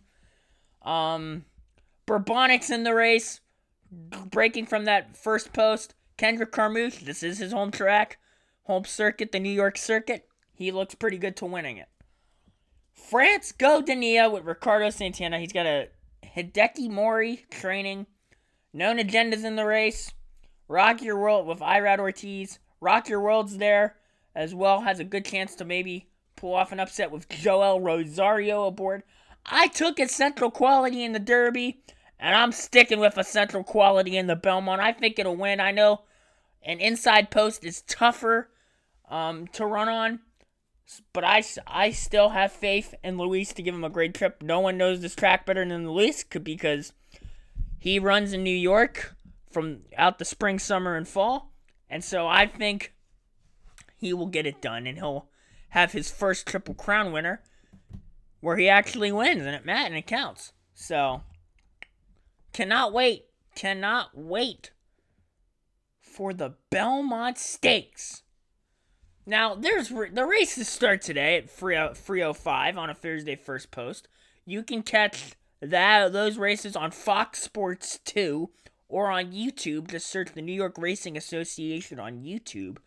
Um, 0.81 1.45
Bourbonic's 2.05 2.69
in 2.69 2.83
the 2.83 2.93
race. 2.93 3.39
Breaking 3.91 4.65
from 4.65 4.85
that 4.85 5.15
first 5.15 5.53
post. 5.53 5.95
Kendrick 6.17 6.51
Carmouche, 6.51 6.99
this 6.99 7.23
is 7.23 7.37
his 7.39 7.51
home 7.51 7.71
track. 7.71 8.17
Home 8.65 8.85
circuit, 8.85 9.31
the 9.31 9.39
New 9.39 9.51
York 9.51 9.77
circuit. 9.77 10.27
He 10.53 10.71
looks 10.71 10.95
pretty 10.95 11.17
good 11.17 11.35
to 11.37 11.45
winning 11.45 11.77
it. 11.77 11.87
France 12.93 13.51
Go 13.51 13.81
de 13.81 13.93
Ina 13.93 14.29
with 14.29 14.45
Ricardo 14.45 14.89
Santana. 14.89 15.39
He's 15.39 15.53
got 15.53 15.65
a 15.65 15.89
Hideki 16.35 16.89
Mori 16.89 17.45
training. 17.51 18.07
Known 18.73 18.97
Agenda's 18.97 19.43
in 19.43 19.55
the 19.55 19.65
race. 19.65 20.13
Rock 20.67 21.03
Your 21.03 21.17
World 21.17 21.45
with 21.45 21.59
Irad 21.59 21.99
Ortiz. 21.99 22.57
Rock 22.81 23.07
Your 23.07 23.21
World's 23.21 23.57
there 23.57 23.97
as 24.33 24.55
well 24.55 24.81
has 24.81 24.99
a 24.99 25.03
good 25.03 25.25
chance 25.25 25.55
to 25.55 25.65
maybe 25.65 26.09
pull 26.35 26.55
off 26.55 26.71
an 26.71 26.79
upset 26.79 27.11
with 27.11 27.29
Joel 27.29 27.79
Rosario 27.79 28.65
aboard. 28.65 29.03
I 29.45 29.67
took 29.67 29.99
Essential 29.99 30.49
Quality 30.49 31.03
in 31.03 31.13
the 31.13 31.19
Derby, 31.19 31.81
and 32.19 32.35
I'm 32.35 32.51
sticking 32.51 32.99
with 32.99 33.17
Essential 33.17 33.63
Quality 33.63 34.17
in 34.17 34.25
the 34.25 34.35
Belmont. 34.35 34.81
I 34.81 34.91
think 34.91 35.19
it'll 35.19 35.35
win. 35.35 35.59
I 35.59 35.71
know 35.71 36.01
an 36.63 36.79
inside 36.79 37.29
post 37.29 37.63
is 37.63 37.83
tougher 37.83 38.49
um, 39.09 39.47
to 39.47 39.65
run 39.65 39.89
on, 39.89 40.19
but 41.13 41.23
I, 41.23 41.43
I 41.67 41.91
still 41.91 42.29
have 42.29 42.51
faith 42.51 42.93
in 43.03 43.17
Luis 43.17 43.53
to 43.53 43.63
give 43.63 43.75
him 43.75 43.83
a 43.83 43.89
great 43.89 44.13
trip. 44.13 44.41
No 44.41 44.59
one 44.59 44.77
knows 44.77 45.01
this 45.01 45.15
track 45.15 45.45
better 45.45 45.65
than 45.67 45.89
Luis 45.89 46.23
because 46.23 46.93
he 47.79 47.99
runs 47.99 48.33
in 48.33 48.43
New 48.43 48.55
York 48.55 49.15
from 49.51 49.81
out 49.97 50.19
the 50.19 50.25
spring, 50.25 50.59
summer, 50.59 50.95
and 50.95 51.07
fall. 51.07 51.53
And 51.89 52.03
so 52.03 52.27
I 52.27 52.45
think 52.45 52.93
he 53.97 54.13
will 54.13 54.27
get 54.27 54.45
it 54.45 54.61
done 54.61 54.85
and 54.87 54.97
he'll 54.97 55.29
have 55.69 55.91
his 55.91 56.11
first 56.11 56.47
Triple 56.47 56.73
Crown 56.73 57.11
winner 57.11 57.41
where 58.41 58.57
he 58.57 58.69
actually 58.69 59.11
wins 59.11 59.45
and 59.45 59.55
it 59.55 59.65
matters 59.65 59.87
and 59.87 59.95
it 59.95 60.07
counts. 60.07 60.53
So, 60.73 61.23
cannot 62.53 62.93
wait. 62.93 63.25
Cannot 63.55 64.09
wait 64.13 64.71
for 65.99 66.33
the 66.33 66.55
Belmont 66.69 67.37
Stakes. 67.37 68.23
Now, 69.25 69.55
there's 69.55 69.89
the 69.89 70.25
races 70.25 70.69
start 70.69 71.01
today 71.01 71.37
at 71.37 71.49
305 71.49 72.77
on 72.77 72.89
a 72.89 72.93
Thursday 72.93 73.35
first 73.35 73.71
post. 73.71 74.07
You 74.45 74.61
can 74.61 74.83
catch 74.83 75.33
that 75.61 76.13
those 76.13 76.37
races 76.37 76.75
on 76.75 76.91
Fox 76.91 77.41
Sports 77.41 77.99
2 78.05 78.49
or 78.87 79.09
on 79.09 79.31
YouTube. 79.31 79.89
Just 79.89 80.07
search 80.07 80.33
the 80.33 80.43
New 80.43 80.53
York 80.53 80.77
Racing 80.77 81.17
Association 81.17 81.99
on 81.99 82.19
YouTube. 82.19 82.77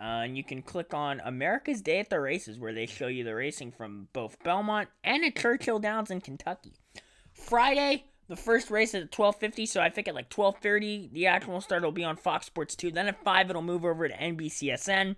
Uh, 0.00 0.22
and 0.24 0.36
you 0.36 0.44
can 0.44 0.62
click 0.62 0.94
on 0.94 1.20
America's 1.24 1.82
Day 1.82 1.98
at 1.98 2.10
the 2.10 2.20
Races, 2.20 2.58
where 2.58 2.72
they 2.72 2.86
show 2.86 3.08
you 3.08 3.24
the 3.24 3.34
racing 3.34 3.70
from 3.70 4.08
both 4.12 4.42
Belmont 4.42 4.88
and 5.04 5.24
at 5.24 5.36
Churchill 5.36 5.78
Downs 5.78 6.10
in 6.10 6.20
Kentucky. 6.20 6.72
Friday, 7.32 8.06
the 8.28 8.36
first 8.36 8.70
race 8.70 8.94
is 8.94 9.04
at 9.04 9.12
12:50, 9.12 9.66
so 9.66 9.80
I 9.80 9.90
think 9.90 10.08
at 10.08 10.14
like 10.14 10.30
12:30 10.30 11.12
the 11.12 11.26
actual 11.26 11.60
start 11.60 11.82
will 11.82 11.92
be 11.92 12.04
on 12.04 12.16
Fox 12.16 12.46
Sports 12.46 12.74
2. 12.74 12.90
Then 12.90 13.08
at 13.08 13.22
5 13.22 13.50
it'll 13.50 13.62
move 13.62 13.84
over 13.84 14.08
to 14.08 14.14
NBCSN, 14.14 15.16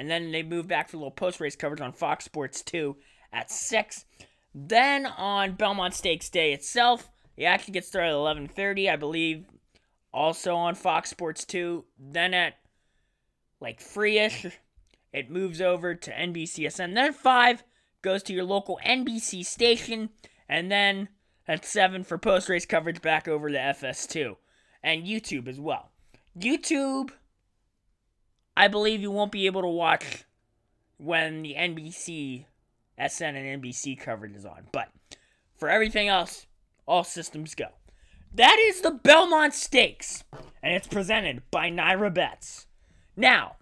and 0.00 0.10
then 0.10 0.32
they 0.32 0.42
move 0.42 0.66
back 0.66 0.88
for 0.88 0.96
a 0.96 0.98
little 0.98 1.10
post-race 1.10 1.54
coverage 1.54 1.82
on 1.82 1.92
Fox 1.92 2.24
Sports 2.24 2.62
2 2.62 2.96
at 3.34 3.50
6. 3.50 4.06
Then 4.54 5.04
on 5.04 5.56
Belmont 5.56 5.92
Stakes 5.92 6.30
Day 6.30 6.54
itself, 6.54 7.10
the 7.36 7.44
action 7.44 7.74
gets 7.74 7.88
started 7.88 8.08
at 8.08 8.14
11:30, 8.14 8.88
I 8.90 8.96
believe, 8.96 9.44
also 10.10 10.56
on 10.56 10.74
Fox 10.74 11.10
Sports 11.10 11.44
2. 11.44 11.84
Then 11.98 12.32
at 12.32 12.54
like 13.60 13.78
free-ish. 13.78 14.46
It 15.12 15.30
moves 15.30 15.60
over 15.60 15.94
to 15.94 16.10
NBCSN. 16.10 16.94
Then 16.94 17.12
5 17.12 17.62
goes 18.00 18.22
to 18.22 18.32
your 18.32 18.44
local 18.44 18.80
NBC 18.82 19.44
station. 19.44 20.08
And 20.48 20.72
then 20.72 21.10
at 21.46 21.66
7 21.66 22.04
for 22.04 22.16
post-race 22.16 22.64
coverage 22.64 23.02
back 23.02 23.28
over 23.28 23.50
to 23.50 23.58
FS2. 23.58 24.36
And 24.82 25.04
YouTube 25.04 25.46
as 25.46 25.60
well. 25.60 25.90
YouTube, 26.38 27.10
I 28.60 28.68
believe 28.68 29.00
you 29.00 29.10
won't 29.10 29.32
be 29.32 29.46
able 29.46 29.62
to 29.62 29.68
watch 29.68 30.26
when 30.98 31.40
the 31.40 31.54
NBC, 31.54 32.44
SN, 33.08 33.34
and 33.34 33.62
NBC 33.62 33.98
coverage 33.98 34.36
is 34.36 34.44
on. 34.44 34.66
But 34.70 34.90
for 35.56 35.70
everything 35.70 36.08
else, 36.08 36.44
all 36.84 37.02
systems 37.02 37.54
go. 37.54 37.68
That 38.34 38.58
is 38.58 38.82
the 38.82 38.90
Belmont 38.90 39.54
Stakes, 39.54 40.24
and 40.62 40.74
it's 40.74 40.86
presented 40.86 41.42
by 41.50 41.70
NYRA 41.70 42.12
Bets. 42.12 42.66
Now, 43.16 43.56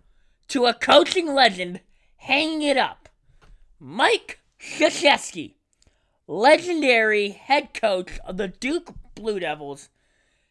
to 0.48 0.66
a 0.66 0.74
coaching 0.74 1.32
legend, 1.32 1.78
hanging 2.16 2.62
it 2.62 2.76
up. 2.76 3.08
Mike 3.78 4.40
Krzyzewski, 4.58 5.54
legendary 6.26 7.28
head 7.28 7.72
coach 7.72 8.18
of 8.26 8.36
the 8.36 8.48
Duke 8.48 8.92
Blue 9.14 9.38
Devils, 9.38 9.90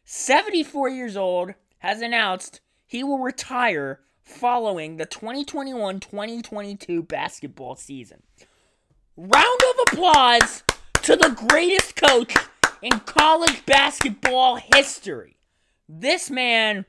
74 0.06 0.88
years 0.88 1.18
old, 1.18 1.52
has 1.80 2.00
announced 2.00 2.62
he 2.86 3.04
will 3.04 3.18
retire 3.18 4.00
following 4.28 4.96
the 4.96 5.06
2021 5.06 6.00
2022 6.00 7.02
basketball 7.02 7.74
season. 7.74 8.22
Round 9.16 9.60
of 9.70 9.92
applause 9.92 10.62
to 11.02 11.16
the 11.16 11.30
greatest 11.48 11.96
coach 11.96 12.36
in 12.82 13.00
college 13.00 13.64
basketball 13.66 14.56
history. 14.56 15.36
This 15.88 16.30
man 16.30 16.84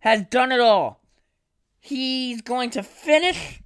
has 0.00 0.22
done 0.22 0.52
it 0.52 0.60
all. 0.60 1.00
He's 1.80 2.42
going 2.42 2.70
to 2.70 2.82
finish 2.82 3.62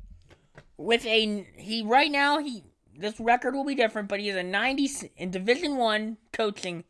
with 0.76 1.04
a 1.06 1.46
he 1.56 1.82
right 1.82 2.10
now 2.10 2.38
he 2.38 2.64
this 2.96 3.18
record 3.18 3.54
will 3.54 3.64
be 3.64 3.74
different, 3.74 4.08
but 4.08 4.20
he 4.20 4.28
is 4.28 4.36
a 4.36 4.42
90 4.44 5.10
in 5.16 5.30
Division 5.30 5.76
1 5.76 6.16
coaching 6.32 6.84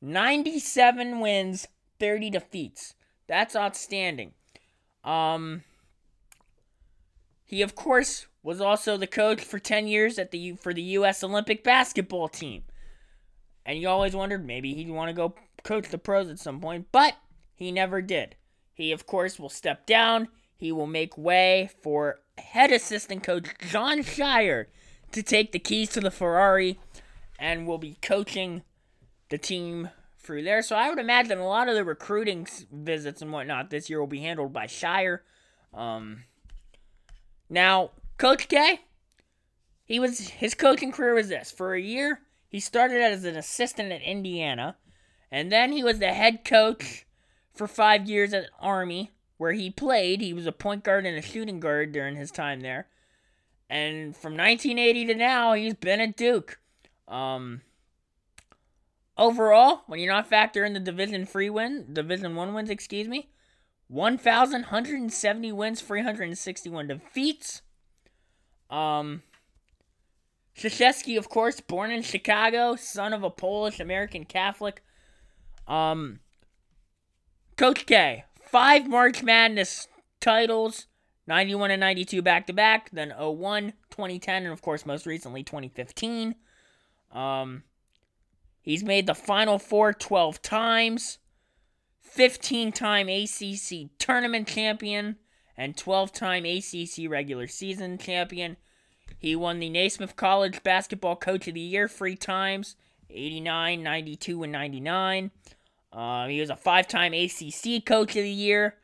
97 0.00 1.20
wins, 1.20 1.66
30 1.98 2.30
defeats. 2.30 2.94
That's 3.26 3.56
outstanding. 3.56 4.32
Um, 5.04 5.64
he 7.44 7.62
of 7.62 7.74
course 7.74 8.26
was 8.42 8.60
also 8.60 8.96
the 8.96 9.06
coach 9.06 9.42
for 9.42 9.58
10 9.58 9.86
years 9.86 10.18
at 10.18 10.30
the 10.30 10.52
for 10.52 10.72
the 10.72 10.82
US 10.82 11.22
Olympic 11.22 11.64
basketball 11.64 12.28
team. 12.28 12.64
And 13.64 13.78
you 13.78 13.88
always 13.88 14.14
wondered 14.14 14.46
maybe 14.46 14.74
he'd 14.74 14.90
want 14.90 15.08
to 15.08 15.14
go 15.14 15.34
coach 15.62 15.88
the 15.88 15.98
pros 15.98 16.28
at 16.28 16.38
some 16.38 16.60
point, 16.60 16.86
but 16.92 17.14
he 17.54 17.70
never 17.70 18.00
did. 18.00 18.36
He 18.72 18.92
of 18.92 19.06
course 19.06 19.38
will 19.38 19.48
step 19.48 19.86
down. 19.86 20.28
He 20.56 20.72
will 20.72 20.86
make 20.86 21.16
way 21.16 21.70
for 21.82 22.20
head 22.38 22.70
assistant 22.70 23.22
coach 23.22 23.48
Jon 23.70 23.98
Scheyer 23.98 24.66
to 25.12 25.22
take 25.22 25.52
the 25.52 25.58
keys 25.58 25.90
to 25.90 26.00
the 26.00 26.10
Ferrari 26.10 26.78
and 27.38 27.66
will 27.66 27.78
be 27.78 27.96
coaching 28.02 28.62
the 29.30 29.38
team 29.38 29.90
through 30.22 30.42
there. 30.42 30.62
So 30.62 30.76
I 30.76 30.88
would 30.88 30.98
imagine 30.98 31.38
a 31.38 31.46
lot 31.46 31.68
of 31.68 31.74
the 31.74 31.84
recruiting 31.84 32.46
visits 32.72 33.22
and 33.22 33.32
whatnot 33.32 33.70
this 33.70 33.88
year 33.88 34.00
will 34.00 34.06
be 34.06 34.20
handled 34.20 34.52
by 34.52 34.66
Scheyer. 34.66 35.20
Um, 35.72 36.24
now, 37.48 37.90
Coach 38.18 38.48
K, 38.48 38.80
he 39.84 39.98
was 39.98 40.28
his 40.28 40.54
coaching 40.54 40.92
career 40.92 41.14
was 41.14 41.28
this. 41.28 41.50
For 41.50 41.74
a 41.74 41.80
year, 41.80 42.20
he 42.48 42.60
started 42.60 43.00
as 43.00 43.24
an 43.24 43.36
assistant 43.36 43.92
at 43.92 44.02
Indiana, 44.02 44.76
and 45.30 45.50
then 45.50 45.72
he 45.72 45.82
was 45.82 45.98
the 45.98 46.12
head 46.12 46.44
coach 46.44 47.06
for 47.54 47.66
five 47.66 48.08
years 48.08 48.32
at 48.32 48.50
Army, 48.60 49.10
where 49.36 49.52
he 49.52 49.70
played. 49.70 50.20
He 50.20 50.32
was 50.32 50.46
a 50.46 50.52
point 50.52 50.84
guard 50.84 51.06
and 51.06 51.16
a 51.16 51.22
shooting 51.22 51.60
guard 51.60 51.92
during 51.92 52.16
his 52.16 52.30
time 52.30 52.60
there. 52.60 52.88
And 53.68 54.16
from 54.16 54.36
1980 54.36 55.06
to 55.06 55.14
now, 55.14 55.52
he's 55.52 55.74
been 55.74 56.00
at 56.00 56.16
Duke. 56.16 56.58
Um, 57.06 57.62
overall, 59.20 59.82
when 59.86 60.00
you're 60.00 60.12
not 60.12 60.26
factor 60.26 60.64
in 60.64 60.72
the 60.72 60.80
Division 60.80 61.26
Three 61.26 61.50
win, 61.50 61.86
Division 61.92 62.34
One 62.34 62.54
wins, 62.54 62.70
excuse 62.70 63.06
me, 63.06 63.30
1,170 63.86 65.52
wins, 65.52 65.80
361 65.80 66.88
defeats. 66.88 67.62
Um, 68.70 69.22
Krzyzewski, 70.56 71.18
of 71.18 71.28
course, 71.28 71.60
born 71.60 71.90
in 71.90 72.02
Chicago, 72.02 72.76
son 72.76 73.12
of 73.12 73.22
a 73.22 73.30
Polish 73.30 73.78
American 73.78 74.24
Catholic. 74.24 74.82
Um, 75.68 76.20
Coach 77.56 77.86
K, 77.86 78.24
five 78.42 78.88
March 78.88 79.22
Madness 79.22 79.86
titles, 80.20 80.86
91 81.26 81.70
and 81.70 81.80
92 81.80 82.22
back 82.22 82.46
to 82.46 82.52
back, 82.52 82.90
then 82.90 83.10
01, 83.10 83.74
2010, 83.90 84.44
and 84.44 84.52
of 84.52 84.62
course, 84.62 84.86
most 84.86 85.06
recently 85.06 85.42
2015. 85.42 86.34
Um, 87.12 87.64
he's 88.62 88.84
made 88.84 89.06
the 89.06 89.14
Final 89.14 89.58
Four 89.58 89.92
12 89.92 90.42
times, 90.42 91.18
15 92.00 92.72
time 92.72 93.08
ACC 93.08 93.90
tournament 93.98 94.48
champion, 94.48 95.16
and 95.56 95.76
12 95.76 96.12
time 96.12 96.44
ACC 96.44 97.08
regular 97.08 97.46
season 97.46 97.98
champion. 97.98 98.56
He 99.18 99.36
won 99.36 99.58
the 99.58 99.68
Naismith 99.68 100.16
College 100.16 100.62
Basketball 100.62 101.16
Coach 101.16 101.46
of 101.46 101.54
the 101.54 101.60
Year 101.60 101.88
three 101.88 102.16
times 102.16 102.76
89, 103.10 103.82
92, 103.82 104.42
and 104.42 104.52
99. 104.52 105.30
Uh, 105.92 106.28
he 106.28 106.40
was 106.40 106.50
a 106.50 106.56
five 106.56 106.86
time 106.88 107.12
ACC 107.12 107.84
Coach 107.84 108.16
of 108.16 108.22
the 108.22 108.30
Year, 108.30 108.76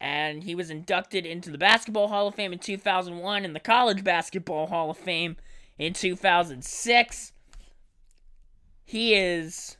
and 0.00 0.42
he 0.42 0.54
was 0.54 0.70
inducted 0.70 1.24
into 1.24 1.50
the 1.50 1.58
Basketball 1.58 2.08
Hall 2.08 2.26
of 2.26 2.34
Fame 2.34 2.52
in 2.52 2.58
2001 2.58 3.44
and 3.44 3.54
the 3.54 3.60
College 3.60 4.02
Basketball 4.02 4.66
Hall 4.66 4.90
of 4.90 4.98
Fame 4.98 5.36
in 5.78 5.92
2006. 5.92 7.32
He 8.90 9.14
is, 9.14 9.76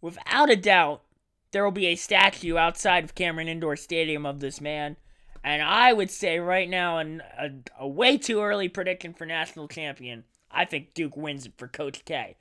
without 0.00 0.48
a 0.48 0.54
doubt, 0.54 1.02
there 1.50 1.64
will 1.64 1.72
be 1.72 1.86
a 1.86 1.96
statue 1.96 2.56
outside 2.56 3.02
of 3.02 3.16
Cameron 3.16 3.48
Indoor 3.48 3.74
Stadium 3.74 4.24
of 4.24 4.38
this 4.38 4.60
man. 4.60 4.96
And 5.42 5.60
I 5.60 5.92
would 5.92 6.12
say 6.12 6.38
right 6.38 6.70
now, 6.70 6.98
an, 6.98 7.24
a, 7.36 7.50
a 7.76 7.88
way 7.88 8.16
too 8.16 8.40
early 8.40 8.68
prediction 8.68 9.14
for 9.14 9.26
national 9.26 9.66
champion. 9.66 10.22
I 10.48 10.64
think 10.64 10.94
Duke 10.94 11.16
wins 11.16 11.44
it 11.44 11.54
for 11.56 11.66
Coach 11.66 12.04
K. 12.04 12.36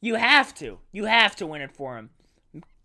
You 0.00 0.16
have 0.16 0.56
to. 0.56 0.80
You 0.90 1.04
have 1.04 1.36
to 1.36 1.46
win 1.46 1.62
it 1.62 1.70
for 1.70 1.98
him. 1.98 2.10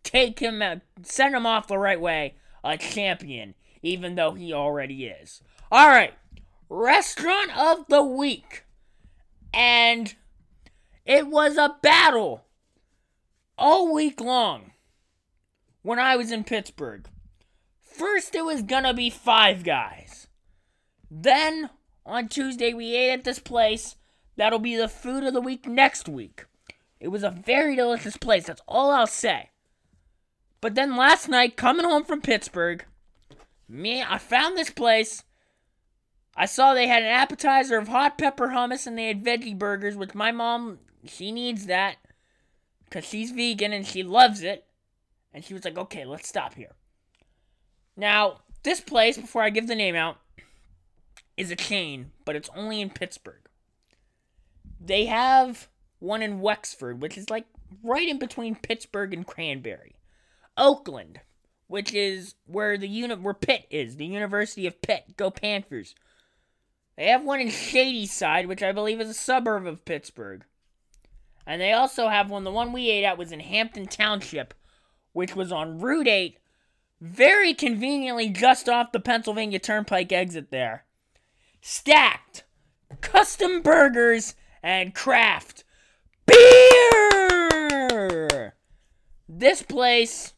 Take 0.04 0.38
him, 0.38 0.62
out, 0.62 0.82
send 1.02 1.34
him 1.34 1.48
off 1.48 1.66
the 1.66 1.80
right 1.80 2.00
way 2.00 2.36
a 2.64 2.78
champion, 2.78 3.56
even 3.82 4.14
though 4.14 4.34
he 4.34 4.54
already 4.54 5.08
is. 5.08 5.42
All 5.72 5.88
right, 5.88 6.14
restaurant 6.70 7.58
of 7.58 7.88
the 7.88 8.04
week. 8.04 8.64
And 9.52 10.14
it 11.08 11.28
was 11.28 11.58
a 11.58 11.76
battle 11.82 12.44
all 13.58 13.94
week 13.94 14.22
long 14.22 14.72
when 15.82 16.00
I 16.00 16.16
was 16.16 16.32
in 16.32 16.44
Pittsburgh. 16.44 17.08
First, 17.82 18.36
it 18.36 18.46
was 18.46 18.62
gonna 18.62 18.94
be 18.94 19.10
Five 19.10 19.64
Guys. 19.64 20.28
Then, 21.10 21.70
on 22.06 22.28
Tuesday, 22.28 22.74
we 22.74 22.96
ate 22.96 23.14
at 23.14 23.24
this 23.24 23.40
place. 23.40 23.96
That'll 24.36 24.60
be 24.60 24.76
the 24.76 24.88
food 24.88 25.24
of 25.24 25.34
the 25.34 25.42
week 25.42 25.66
next 25.66 26.08
week. 26.08 26.46
It 27.00 27.08
was 27.08 27.24
a 27.24 27.32
very 27.32 27.76
delicious 27.76 28.18
place, 28.18 28.46
that's 28.46 28.62
all 28.68 28.92
I'll 28.92 29.08
say. 29.08 29.52
But 30.62 30.76
then 30.76 30.96
last 30.96 31.30
night, 31.30 31.56
coming 31.56 31.86
home 31.86 32.04
from 32.04 32.22
Pittsburgh, 32.22 32.86
me, 33.68 34.04
I 34.04 34.18
found 34.18 34.58
this 34.58 34.70
place. 34.70 35.24
I 36.36 36.46
saw 36.46 36.74
they 36.74 36.88
had 36.88 37.04
an 37.04 37.10
appetizer 37.10 37.78
of 37.78 37.88
hot 37.88 38.18
pepper 38.18 38.50
hummus 38.50 38.86
and 38.86 38.98
they 38.98 39.08
had 39.08 39.24
veggie 39.24 39.58
burgers, 39.58 39.96
which 39.96 40.14
my 40.14 40.32
mom, 40.32 40.80
she 41.10 41.32
needs 41.32 41.66
that 41.66 41.98
because 42.86 43.06
she's 43.06 43.32
vegan 43.32 43.74
and 43.74 43.86
she 43.86 44.04
loves 44.04 44.42
it. 44.42 44.66
And 45.34 45.44
she 45.44 45.54
was 45.54 45.66
like, 45.66 45.78
okay, 45.78 46.06
let's 46.06 46.28
stop 46.28 46.56
here. 46.56 46.74
Now, 47.96 48.42
this 48.64 48.82
place, 48.82 49.18
before 49.18 49.44
I 49.44 49.50
give 49.50 49.68
the 49.68 49.76
name 49.76 49.96
out, 49.96 50.18
is 51.36 51.52
a 51.52 51.56
chain, 51.56 52.12
but 52.26 52.36
it's 52.36 52.50
only 52.56 52.82
in 52.82 52.90
Pittsburgh. 52.90 53.42
They 54.80 55.06
have 55.06 55.68
one 56.00 56.22
in 56.22 56.42
Wexford, 56.42 57.02
which 57.02 57.18
is 57.18 57.30
like 57.30 57.46
right 57.84 58.08
in 58.08 58.20
between 58.20 58.56
Pittsburgh 58.56 59.14
and 59.14 59.26
Cranberry. 59.26 59.96
Oakland, 60.58 61.20
which 61.68 61.94
is 61.94 62.36
where 62.46 62.78
the 62.78 62.88
uni- 62.88 63.16
where 63.16 63.34
Pitt 63.34 63.68
is, 63.70 63.98
the 63.98 64.06
University 64.06 64.66
of 64.66 64.82
Pitt. 64.82 65.18
Go 65.18 65.30
Panthers. 65.30 65.94
They 66.96 67.08
have 67.08 67.24
one 67.24 67.40
in 67.40 67.50
Shadyside, 67.50 68.48
which 68.48 68.64
I 68.64 68.72
believe 68.72 69.00
is 69.00 69.10
a 69.10 69.14
suburb 69.14 69.68
of 69.68 69.86
Pittsburgh. 69.86 70.44
And 71.48 71.62
they 71.62 71.72
also 71.72 72.10
have 72.10 72.30
one, 72.30 72.44
the 72.44 72.52
one 72.52 72.74
we 72.74 72.90
ate 72.90 73.06
at 73.06 73.18
was 73.18 73.32
in 73.32 73.40
Hampton 73.40 73.88
Township, 73.88 74.54
which 75.14 75.34
was 75.34 75.50
on 75.50 75.80
Route 75.80 76.10
8, 76.10 76.38
very 77.00 77.54
conveniently 77.54 78.28
just 78.28 78.68
off 78.68 78.92
the 78.92 79.00
Pennsylvania 79.00 79.58
Turnpike 79.58 80.12
exit 80.12 80.52
there. 80.52 80.84
Stacked, 81.62 82.44
custom 83.00 83.62
burgers, 83.62 84.36
and 84.62 84.94
craft 84.94 85.64
beer! 86.26 87.38
This 89.30 89.62
place 89.62 90.34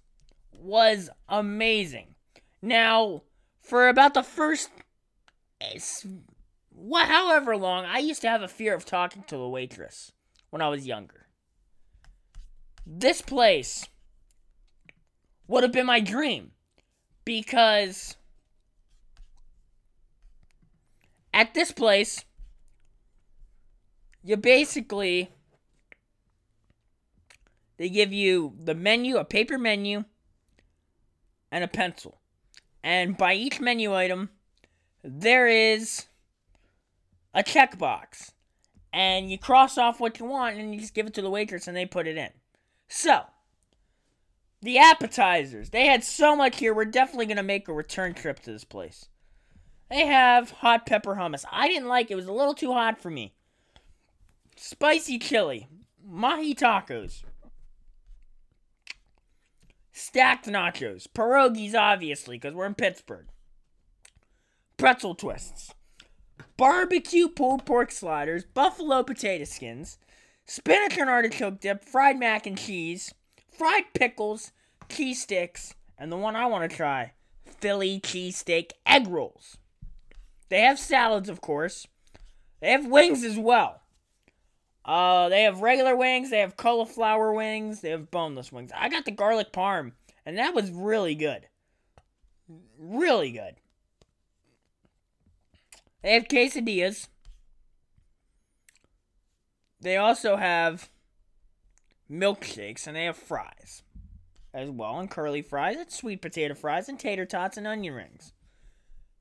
was 0.53 1.09
amazing. 1.27 2.13
Now, 2.61 3.23
for 3.63 3.89
about 3.89 4.13
the 4.13 4.21
first 4.21 4.69
eh, 5.59 5.79
what 6.69 7.07
however 7.07 7.57
long, 7.57 7.85
I 7.85 7.97
used 7.97 8.21
to 8.21 8.29
have 8.29 8.43
a 8.43 8.47
fear 8.47 8.75
of 8.75 8.85
talking 8.85 9.23
to 9.23 9.37
the 9.37 9.49
waitress 9.49 10.11
when 10.49 10.61
I 10.61 10.69
was 10.69 10.87
younger. 10.87 11.27
This 12.85 13.21
place 13.21 13.87
would 15.47 15.63
have 15.63 15.71
been 15.71 15.85
my 15.85 15.99
dream 15.99 16.51
because 17.25 18.15
at 21.33 21.53
this 21.53 21.71
place 21.71 22.25
you 24.23 24.37
basically 24.37 25.29
they 27.77 27.89
give 27.89 28.11
you 28.11 28.53
the 28.59 28.75
menu, 28.75 29.17
a 29.17 29.23
paper 29.23 29.57
menu 29.57 30.03
and 31.51 31.63
a 31.63 31.67
pencil. 31.67 32.19
And 32.83 33.17
by 33.17 33.33
each 33.33 33.59
menu 33.59 33.95
item, 33.95 34.29
there 35.03 35.47
is 35.47 36.07
a 37.33 37.43
checkbox. 37.43 38.31
And 38.91 39.29
you 39.31 39.37
cross 39.37 39.77
off 39.77 39.99
what 39.99 40.19
you 40.19 40.25
want 40.25 40.57
and 40.57 40.73
you 40.73 40.81
just 40.81 40.93
give 40.93 41.07
it 41.07 41.13
to 41.13 41.21
the 41.21 41.29
waitress 41.29 41.67
and 41.67 41.77
they 41.77 41.85
put 41.85 42.07
it 42.07 42.17
in. 42.17 42.29
So, 42.87 43.21
the 44.61 44.79
appetizers. 44.79 45.69
They 45.69 45.85
had 45.85 46.03
so 46.03 46.35
much 46.35 46.57
here. 46.57 46.73
We're 46.73 46.85
definitely 46.85 47.27
going 47.27 47.37
to 47.37 47.43
make 47.43 47.67
a 47.67 47.73
return 47.73 48.13
trip 48.13 48.39
to 48.41 48.51
this 48.51 48.63
place. 48.63 49.07
They 49.89 50.05
have 50.05 50.51
hot 50.51 50.85
pepper 50.85 51.15
hummus. 51.15 51.45
I 51.51 51.67
didn't 51.67 51.87
like 51.87 52.09
it. 52.09 52.13
It 52.13 52.17
was 52.17 52.27
a 52.27 52.33
little 52.33 52.53
too 52.53 52.73
hot 52.73 52.99
for 52.99 53.09
me. 53.09 53.33
Spicy 54.55 55.19
chili. 55.19 55.67
Mahi 56.03 56.55
tacos 56.55 57.23
stacked 59.99 60.47
nachos, 60.47 61.07
pierogies, 61.07 61.75
obviously, 61.75 62.37
because 62.37 62.53
we're 62.53 62.65
in 62.65 62.73
Pittsburgh, 62.73 63.27
pretzel 64.77 65.13
twists, 65.13 65.73
barbecue 66.59 67.29
pulled 67.29 67.65
pork 67.65 67.89
sliders, 67.89 68.43
buffalo 68.43 69.01
potato 69.01 69.45
skins, 69.45 69.97
spinach 70.45 70.97
and 70.97 71.09
artichoke 71.09 71.61
dip, 71.61 71.85
fried 71.85 72.19
mac 72.19 72.45
and 72.45 72.57
cheese, 72.57 73.13
fried 73.49 73.85
pickles, 73.93 74.51
cheese 74.89 75.21
sticks, 75.21 75.73
and 75.97 76.11
the 76.11 76.17
one 76.17 76.35
I 76.35 76.47
want 76.47 76.69
to 76.69 76.75
try, 76.75 77.13
Philly 77.45 78.01
cheesesteak 78.01 78.71
egg 78.85 79.07
rolls. 79.07 79.57
They 80.49 80.59
have 80.59 80.77
salads, 80.77 81.29
of 81.29 81.39
course. 81.39 81.87
They 82.59 82.71
have 82.71 82.85
wings 82.85 83.23
as 83.23 83.37
well. 83.37 83.81
Uh, 84.83 85.29
they 85.29 85.43
have 85.43 85.61
regular 85.61 85.95
wings, 85.95 86.29
they 86.29 86.39
have 86.39 86.57
cauliflower 86.57 87.31
wings, 87.31 87.79
they 87.79 87.91
have 87.91 88.11
boneless 88.11 88.51
wings. 88.51 88.71
I 88.75 88.89
got 88.89 89.05
the 89.05 89.11
garlic 89.11 89.53
parm, 89.53 89.93
and 90.25 90.37
that 90.37 90.53
was 90.53 90.71
really 90.71 91.15
good. 91.15 91.47
Really 92.77 93.31
good. 93.31 93.55
They 96.01 96.13
have 96.13 96.27
quesadillas. 96.27 97.07
They 99.81 99.97
also 99.97 100.37
have 100.37 100.89
milkshakes, 102.09 102.87
and 102.87 102.95
they 102.95 103.05
have 103.05 103.17
fries 103.17 103.83
as 104.53 104.69
well, 104.69 104.99
and 104.99 105.09
curly 105.09 105.41
fries, 105.41 105.77
and 105.77 105.91
sweet 105.91 106.21
potato 106.21 106.53
fries, 106.53 106.89
and 106.89 106.99
tater 106.99 107.25
tots, 107.25 107.57
and 107.57 107.67
onion 107.67 107.93
rings. 107.93 108.33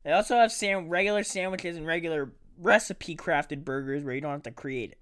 They 0.05 0.13
also 0.13 0.37
have 0.37 0.53
sam- 0.53 0.89
regular 0.89 1.23
sandwiches 1.23 1.77
and 1.77 1.87
regular 1.87 2.33
recipe 2.59 3.15
crafted 3.15 3.65
burgers 3.65 4.03
where 4.03 4.15
you 4.15 4.21
don't 4.21 4.33
have 4.33 4.43
to 4.45 4.51
create 4.51 4.93
it. 4.93 4.99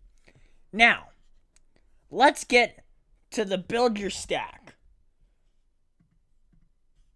Now, 0.73 1.09
let's 2.11 2.45
get 2.45 2.85
to 3.31 3.45
the 3.45 3.59
build 3.59 3.99
your 3.99 4.11
stack. 4.11 4.75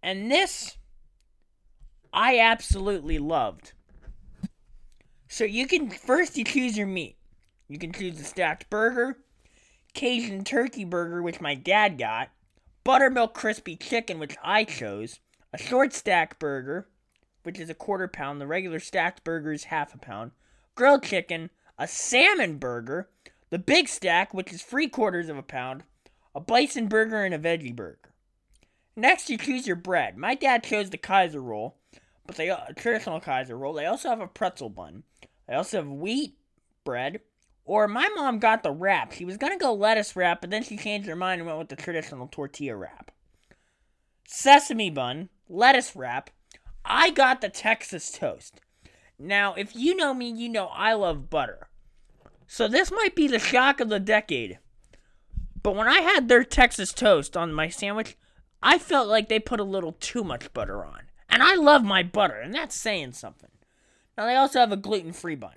And 0.01 0.31
this 0.31 0.77
I 2.13 2.39
absolutely 2.39 3.19
loved. 3.19 3.73
So 5.31 5.45
you 5.45 5.65
can 5.65 5.89
first 5.89 6.37
you 6.37 6.43
choose 6.43 6.77
your 6.77 6.87
meat. 6.87 7.15
You 7.69 7.79
can 7.79 7.93
choose 7.93 8.17
the 8.17 8.25
stacked 8.25 8.69
burger, 8.69 9.17
Cajun 9.93 10.43
turkey 10.43 10.83
burger, 10.83 11.21
which 11.23 11.39
my 11.39 11.55
dad 11.55 11.97
got, 11.97 12.31
buttermilk 12.83 13.33
crispy 13.33 13.77
chicken, 13.77 14.19
which 14.19 14.35
I 14.43 14.65
chose, 14.65 15.21
a 15.53 15.57
short 15.57 15.93
stack 15.93 16.37
burger, 16.37 16.89
which 17.43 17.61
is 17.61 17.69
a 17.69 17.73
quarter 17.73 18.09
pound. 18.09 18.41
The 18.41 18.45
regular 18.45 18.81
stacked 18.81 19.23
burger 19.23 19.53
is 19.53 19.63
half 19.63 19.95
a 19.95 19.97
pound. 19.97 20.31
Grilled 20.75 21.03
chicken, 21.03 21.49
a 21.79 21.87
salmon 21.87 22.57
burger, 22.57 23.09
the 23.51 23.57
big 23.57 23.87
stack, 23.87 24.33
which 24.33 24.51
is 24.51 24.61
three 24.61 24.89
quarters 24.89 25.29
of 25.29 25.37
a 25.37 25.43
pound, 25.43 25.83
a 26.35 26.41
bison 26.41 26.89
burger, 26.89 27.23
and 27.23 27.33
a 27.33 27.39
veggie 27.39 27.73
burger. 27.73 28.11
Next, 28.97 29.29
you 29.29 29.37
choose 29.37 29.65
your 29.65 29.77
bread. 29.77 30.17
My 30.17 30.35
dad 30.35 30.61
chose 30.65 30.89
the 30.89 30.97
Kaiser 30.97 31.41
roll, 31.41 31.77
but 32.27 32.35
they 32.35 32.49
a 32.49 32.73
traditional 32.75 33.21
Kaiser 33.21 33.57
roll. 33.57 33.71
They 33.73 33.85
also 33.85 34.09
have 34.09 34.19
a 34.19 34.27
pretzel 34.27 34.69
bun. 34.69 35.03
They 35.51 35.57
also 35.57 35.79
have 35.79 35.87
wheat 35.89 36.37
bread. 36.85 37.19
Or 37.65 37.85
my 37.85 38.07
mom 38.15 38.39
got 38.39 38.63
the 38.63 38.71
wrap. 38.71 39.11
She 39.11 39.25
was 39.25 39.35
gonna 39.35 39.57
go 39.57 39.73
lettuce 39.73 40.15
wrap, 40.15 40.39
but 40.39 40.49
then 40.49 40.63
she 40.63 40.77
changed 40.77 41.09
her 41.09 41.15
mind 41.15 41.41
and 41.41 41.45
went 41.45 41.59
with 41.59 41.67
the 41.67 41.75
traditional 41.75 42.27
tortilla 42.27 42.77
wrap. 42.77 43.11
Sesame 44.25 44.89
bun, 44.89 45.27
lettuce 45.49 45.93
wrap. 45.93 46.29
I 46.85 47.11
got 47.11 47.41
the 47.41 47.49
Texas 47.49 48.13
toast. 48.13 48.61
Now, 49.19 49.53
if 49.55 49.75
you 49.75 49.93
know 49.93 50.13
me, 50.13 50.29
you 50.29 50.47
know 50.47 50.67
I 50.67 50.93
love 50.93 51.29
butter. 51.29 51.67
So 52.47 52.69
this 52.69 52.89
might 52.89 53.13
be 53.13 53.27
the 53.27 53.37
shock 53.37 53.81
of 53.81 53.89
the 53.89 53.99
decade. 53.99 54.57
But 55.61 55.75
when 55.75 55.89
I 55.89 55.99
had 55.99 56.29
their 56.29 56.45
Texas 56.45 56.93
toast 56.93 57.35
on 57.35 57.51
my 57.51 57.67
sandwich, 57.67 58.15
I 58.63 58.77
felt 58.77 59.09
like 59.09 59.27
they 59.27 59.39
put 59.39 59.59
a 59.59 59.65
little 59.65 59.97
too 59.99 60.23
much 60.23 60.53
butter 60.53 60.85
on. 60.85 61.09
And 61.27 61.43
I 61.43 61.55
love 61.55 61.83
my 61.83 62.03
butter, 62.03 62.35
and 62.39 62.53
that's 62.53 62.73
saying 62.73 63.11
something. 63.11 63.49
Now, 64.17 64.25
they 64.25 64.35
also 64.35 64.59
have 64.59 64.71
a 64.71 64.77
gluten 64.77 65.13
free 65.13 65.35
bun. 65.35 65.55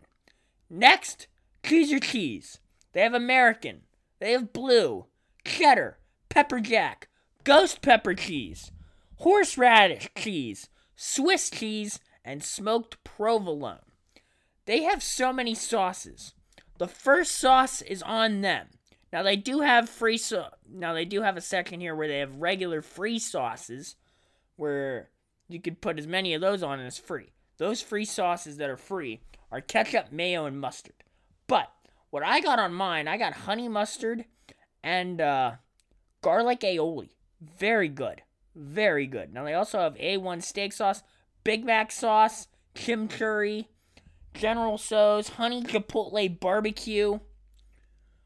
Next, 0.71 1.27
choose 1.63 1.91
your 1.91 2.01
cheese. 2.01 2.61
They 2.93 3.01
have 3.01 3.15
American, 3.15 3.83
they 4.21 4.33
have 4.33 4.53
blue, 4.53 5.07
cheddar, 5.45 5.99
pepper 6.29 6.61
jack, 6.61 7.09
ghost 7.43 7.83
pepper 7.83 8.15
cheese, 8.15 8.71
horseradish 9.17 10.09
cheese, 10.17 10.69
Swiss 10.97 11.51
cheese, 11.51 11.99
and 12.25 12.43
smoked 12.43 13.03
provolone. 13.05 13.81
They 14.67 14.85
have 14.85 15.03
so 15.03 15.33
many 15.33 15.55
sauces. 15.55 16.35
The 16.79 16.89
first 16.89 17.33
sauce 17.33 17.83
is 17.83 18.03
on 18.03 18.41
them. 18.41 18.69
Now 19.13 19.23
they 19.23 19.37
do 19.37 19.61
have 19.61 19.89
free 19.89 20.17
so 20.17 20.47
now 20.69 20.93
they 20.93 21.05
do 21.05 21.23
have 21.23 21.37
a 21.37 21.41
section 21.41 21.81
here 21.81 21.95
where 21.95 22.09
they 22.09 22.19
have 22.19 22.37
regular 22.37 22.83
free 22.83 23.19
sauces 23.19 23.95
where 24.57 25.11
you 25.49 25.61
could 25.61 25.81
put 25.81 25.99
as 25.99 26.07
many 26.07 26.35
of 26.35 26.41
those 26.41 26.63
on 26.63 26.81
as 26.81 26.99
free. 26.99 27.34
Those 27.57 27.81
free 27.81 28.05
sauces 28.05 28.57
that 28.57 28.71
are 28.71 28.77
free 28.77 29.21
are 29.51 29.61
ketchup, 29.61 30.11
mayo, 30.11 30.47
and 30.47 30.61
mustard. 30.61 30.97
But 31.47 31.71
what 32.11 32.23
I 32.23 32.41
got 32.41 32.59
on 32.59 32.75
mine, 32.75 33.09
I 33.09 33.17
got 33.17 33.33
honey 33.33 33.69
mustard 33.69 34.25
and 34.83 35.21
uh, 35.21 35.53
garlic 36.23 36.61
aioli. 36.61 37.11
Very 37.41 37.89
good. 37.89 38.23
Very 38.55 39.07
good. 39.07 39.33
Now 39.33 39.45
they 39.45 39.55
also 39.55 39.79
have 39.79 39.95
A1 39.97 40.43
steak 40.43 40.73
sauce, 40.73 41.03
Big 41.43 41.65
Mac 41.65 41.91
sauce, 41.91 42.49
chimichurri, 42.75 43.67
General 44.35 44.79
Tso's, 44.79 45.31
honey 45.31 45.63
chipotle 45.63 46.41
barbecue, 46.41 47.19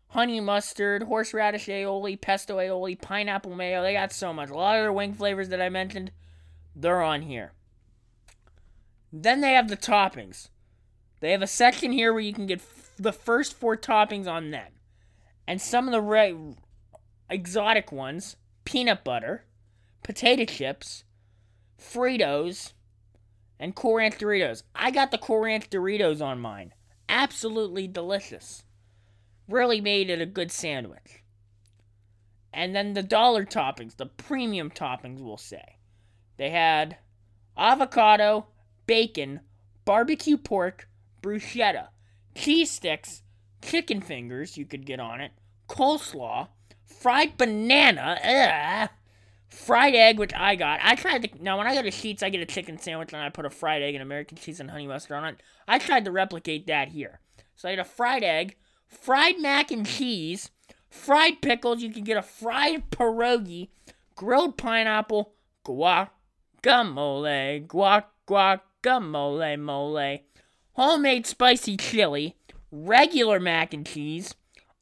honey 0.09 0.41
mustard, 0.41 1.05
horseradish 1.05 1.67
aioli, 1.67 2.21
pesto 2.21 2.57
aioli, 2.57 3.01
pineapple 3.01 3.55
mayo. 3.55 3.83
They 3.83 3.93
got 3.93 4.13
so 4.13 4.33
much. 4.33 4.51
A 4.51 4.55
lot 4.55 4.77
of 4.77 4.83
their 4.83 4.93
wing 4.93 5.15
flavors 5.15 5.51
that 5.51 5.61
I 5.61 5.69
mentioned, 5.69 6.11
they're 6.75 7.03
on 7.03 7.23
here. 7.23 7.53
Then 9.13 9.41
they 9.41 9.53
have 9.53 9.69
the 9.69 9.77
toppings. 9.77 10.49
They 11.21 11.33
have 11.33 11.43
a 11.43 11.47
section 11.47 11.93
here 11.93 12.13
where 12.13 12.23
you 12.23 12.33
can 12.33 12.47
get 12.47 12.61
f- 12.61 12.93
the 12.99 13.13
first 13.13 13.55
four 13.55 13.77
toppings 13.77 14.27
on 14.27 14.51
them. 14.51 14.73
And 15.47 15.61
some 15.61 15.89
of 15.89 15.93
the 15.93 16.03
re- 16.03 16.57
exotic 17.31 17.91
ones 17.91 18.37
peanut 18.65 19.03
butter, 19.03 19.47
potato 20.03 20.45
chips, 20.45 21.05
Fritos, 21.81 22.73
and 23.59 23.75
Cool 23.75 23.95
Doritos. 23.95 24.63
I 24.75 24.91
got 24.91 25.11
the 25.11 25.19
Cool 25.19 25.43
Doritos 25.43 26.21
on 26.21 26.41
mine. 26.41 26.75
Absolutely 27.09 27.89
delicious. 27.89 28.65
Really 29.49 29.81
made 29.81 30.11
it 30.11 30.21
a 30.21 30.27
good 30.27 30.53
sandwich. 30.53 31.23
And 32.53 32.75
then 32.75 32.93
the 32.93 33.03
dollar 33.03 33.45
toppings, 33.45 33.97
the 33.97 34.07
premium 34.07 34.71
toppings, 34.71 35.21
we'll 35.21 35.37
say. 35.37 35.79
They 36.37 36.51
had 36.51 36.99
avocado, 37.57 38.47
bacon, 38.89 39.41
barbecue 39.85 40.37
pork, 40.37 40.89
bruschetta, 41.23 41.89
cheese 42.35 42.73
sticks, 42.73 43.23
chicken 43.63 44.01
fingers 44.01 44.57
you 44.57 44.65
could 44.67 44.85
get 44.85 44.99
on 44.99 45.21
it, 45.21 45.31
coleslaw, 45.69 46.49
fried 46.85 47.37
banana, 47.37 48.19
ugh, 48.25 48.89
fried 49.47 49.95
egg, 49.95 50.19
which 50.19 50.33
I 50.35 50.57
got. 50.57 50.81
I 50.83 50.97
tried 50.97 51.23
to. 51.23 51.43
Now, 51.43 51.59
when 51.59 51.69
I 51.69 51.75
go 51.75 51.83
to 51.83 51.91
Sheetz, 51.91 52.23
I 52.23 52.31
get 52.31 52.41
a 52.41 52.47
chicken 52.47 52.79
sandwich 52.79 53.13
and 53.13 53.23
I 53.23 53.29
put 53.29 53.47
a 53.47 53.51
fried 53.51 53.83
egg 53.83 53.95
and 53.95 54.03
American 54.03 54.37
cheese 54.37 54.59
and 54.59 54.71
honey 54.71 54.87
mustard 54.87 55.17
on 55.17 55.25
it. 55.25 55.41
I 55.69 55.79
tried 55.79 56.05
to 56.07 56.11
replicate 56.11 56.67
that 56.67 56.89
here. 56.89 57.21
So 57.55 57.69
I 57.69 57.73
had 57.73 57.79
a 57.79 57.85
fried 57.85 58.25
egg, 58.25 58.57
fried 58.87 59.39
mac 59.41 59.71
and 59.71 59.87
cheese, 59.87 60.51
fried 60.89 61.43
pickles. 61.43 61.83
You 61.83 61.93
can 61.93 62.05
get 62.05 62.17
a 62.17 62.23
fried 62.23 62.91
pierogi, 62.91 63.69
grilled 64.15 64.57
pineapple, 64.57 65.35
guacamole, 65.65 66.09
guac, 67.67 68.05
guacamole, 68.83 69.59
mole, 69.59 70.19
homemade 70.73 71.27
spicy 71.27 71.77
chili, 71.77 72.37
regular 72.71 73.41
mac 73.41 73.75
and 73.75 73.87
cheese, 73.87 74.35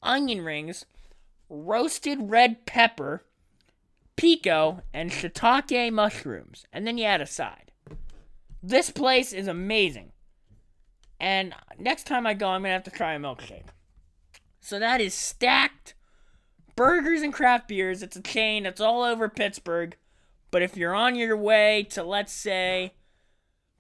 onion 0.03 0.45
rings, 0.45 0.85
roasted 1.49 2.19
red 2.31 2.67
pepper, 2.67 3.25
pico, 4.17 4.83
and 4.93 5.11
shiitake 5.11 5.93
mushrooms. 5.93 6.67
And 6.73 6.87
then 6.87 6.99
you 6.99 7.05
add 7.05 7.21
a 7.21 7.27
side. 7.27 7.73
This 8.63 8.91
place 8.91 9.33
is 9.33 9.47
amazing. 9.47 10.13
And 11.21 11.55
next 11.79 12.07
time 12.07 12.27
I 12.27 12.35
go, 12.35 12.49
I'm 12.49 12.63
going 12.63 12.71
to 12.71 12.75
have 12.75 12.85
to 12.85 12.91
try 12.91 13.15
a 13.15 13.19
milkshake. 13.19 13.69
So 14.61 14.79
that 14.79 15.01
is 15.01 15.15
stacked 15.15 15.95
burgers 16.75 17.23
and 17.23 17.33
craft 17.33 17.69
beers. 17.69 18.03
It's 18.03 18.17
a 18.17 18.23
chain, 18.23 18.65
that's 18.65 18.81
all 18.81 19.03
over 19.03 19.29
Pittsburgh. 19.29 19.97
But 20.51 20.63
if 20.63 20.77
you're 20.77 20.95
on 20.95 21.15
your 21.15 21.37
way 21.37 21.87
to, 21.91 22.03
let's 22.03 22.33
say, 22.33 22.95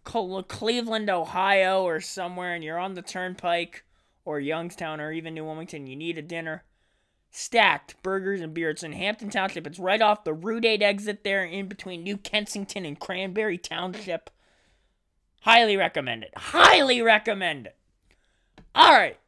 Cleveland, 0.07 1.11
Ohio, 1.11 1.83
or 1.83 2.01
somewhere, 2.01 2.55
and 2.55 2.65
you're 2.65 2.79
on 2.79 2.95
the 2.95 3.03
turnpike, 3.03 3.85
or 4.25 4.41
Youngstown, 4.41 5.01
or 5.01 5.13
even 5.13 5.35
New 5.35 5.45
Wilmington, 5.45 5.87
you 5.87 5.97
need 5.97 6.17
a 6.17 6.23
dinner, 6.23 6.65
stacked 7.31 8.01
burgers 8.03 8.41
and 8.41 8.55
beer. 8.55 8.71
It's 8.71 8.83
in 8.83 8.93
Hampton 8.93 9.31
Township. 9.31 9.67
It's 9.67 9.79
right 9.79 10.01
off 10.01 10.25
the 10.25 10.33
Route 10.33 10.65
8 10.65 10.83
exit 10.83 11.25
there 11.25 11.45
in 11.45 11.69
between 11.69 12.03
New 12.03 12.17
Kensington 12.17 12.87
and 12.87 12.99
Cranberry 12.99 13.59
Township. 13.59 14.31
Highly 15.43 15.77
recommend 15.77 16.23
it. 16.23 16.33
Highly 16.37 17.03
recommend 17.03 17.67
it. 17.67 17.77
All 18.75 18.93
right. 18.93 19.19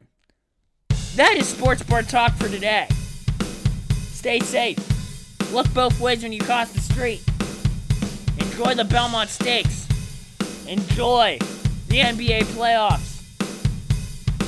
That 1.15 1.35
is 1.37 1.47
Sports 1.47 1.83
Bar 1.83 2.03
Talk 2.03 2.33
for 2.33 2.47
today. 2.49 2.87
Stay 3.91 4.39
safe. 4.39 4.79
Look 5.51 5.73
both 5.73 5.99
ways 5.99 6.23
when 6.23 6.33
you 6.33 6.41
cross 6.41 6.71
the 6.71 6.81
street. 6.81 7.23
Enjoy 8.37 8.75
the 8.75 8.85
Belmont 8.85 9.29
Stakes. 9.29 9.88
Enjoy 10.69 11.39
the 11.87 11.97
NBA 11.97 12.41
playoffs. 12.53 13.23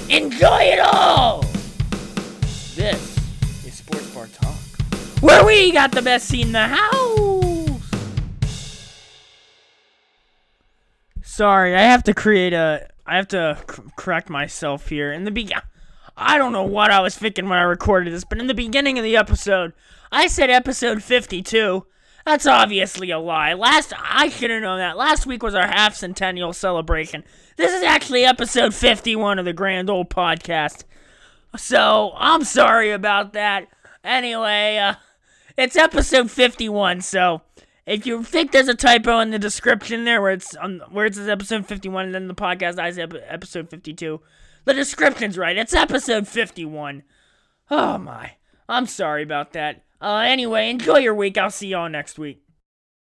Enjoy 0.07 0.60
it 0.60 0.77
all! 0.77 1.41
This 2.75 3.17
is 3.65 3.73
Sports 3.73 4.07
Bar 4.13 4.27
Talk. 4.27 4.53
where 5.23 5.43
we 5.43 5.71
got 5.71 5.91
the 5.91 6.03
best 6.03 6.27
seat 6.27 6.45
in 6.45 6.51
the 6.51 6.67
house. 6.67 7.81
Sorry, 11.23 11.75
I 11.75 11.81
have 11.81 12.03
to 12.03 12.13
create 12.13 12.53
a. 12.53 12.88
I 13.07 13.15
have 13.15 13.29
to 13.29 13.57
correct 13.95 14.29
myself 14.29 14.89
here. 14.89 15.12
In 15.12 15.23
the 15.23 15.31
beginning, 15.31 15.63
I 16.15 16.38
don't 16.38 16.51
know 16.51 16.62
what 16.62 16.91
I 16.91 16.99
was 16.99 17.17
thinking 17.17 17.49
when 17.49 17.57
I 17.57 17.63
recorded 17.63 18.13
this, 18.13 18.25
but 18.25 18.38
in 18.38 18.45
the 18.45 18.53
beginning 18.53 18.99
of 18.99 19.03
the 19.03 19.17
episode, 19.17 19.73
I 20.12 20.27
said 20.27 20.51
episode 20.51 21.01
52. 21.01 21.84
That's 22.25 22.45
obviously 22.45 23.12
a 23.12 23.19
lie. 23.19 23.53
Last 23.53 23.93
I 23.97 24.29
should 24.29 24.51
have 24.51 24.62
known 24.62 24.77
that. 24.79 24.97
Last 24.97 25.25
week 25.25 25.43
was 25.43 25.55
our 25.55 25.67
half 25.67 25.95
centennial 25.95 26.53
celebration. 26.53 27.23
This 27.57 27.73
is 27.73 27.84
actually 27.84 28.25
episode 28.25 28.73
51 28.73 29.39
of 29.39 29.45
the 29.45 29.53
Grand 29.53 29.89
Old 29.89 30.10
Podcast. 30.10 30.84
So, 31.57 32.13
I'm 32.15 32.43
sorry 32.43 32.91
about 32.91 33.34
that. 33.34 33.67
Anyway, 34.03 34.77
uh, 34.77 34.95
it's 35.57 35.75
episode 35.75 36.31
51, 36.31 37.01
so 37.01 37.41
if 37.86 38.05
you 38.05 38.23
think 38.23 38.51
there's 38.51 38.67
a 38.67 38.75
typo 38.75 39.19
in 39.19 39.31
the 39.31 39.39
description 39.39 40.05
there 40.05 40.21
where 40.21 40.31
it's 40.31 40.55
where 40.91 41.05
it 41.05 41.15
says 41.15 41.27
episode 41.27 41.65
51 41.65 42.05
and 42.05 42.15
then 42.15 42.27
the 42.27 42.34
podcast 42.34 42.79
I 42.79 42.91
say 42.91 43.01
episode 43.27 43.69
52, 43.69 44.21
the 44.65 44.73
description's 44.73 45.38
right. 45.38 45.57
It's 45.57 45.73
episode 45.73 46.27
51. 46.27 47.03
Oh 47.69 47.97
my. 47.97 48.34
I'm 48.69 48.86
sorry 48.86 49.23
about 49.23 49.53
that. 49.53 49.84
Uh, 50.01 50.17
anyway, 50.25 50.69
enjoy 50.69 50.97
your 50.97 51.13
week. 51.13 51.37
I'll 51.37 51.51
see 51.51 51.67
y'all 51.67 51.89
next 51.89 52.17
week. 52.17 52.43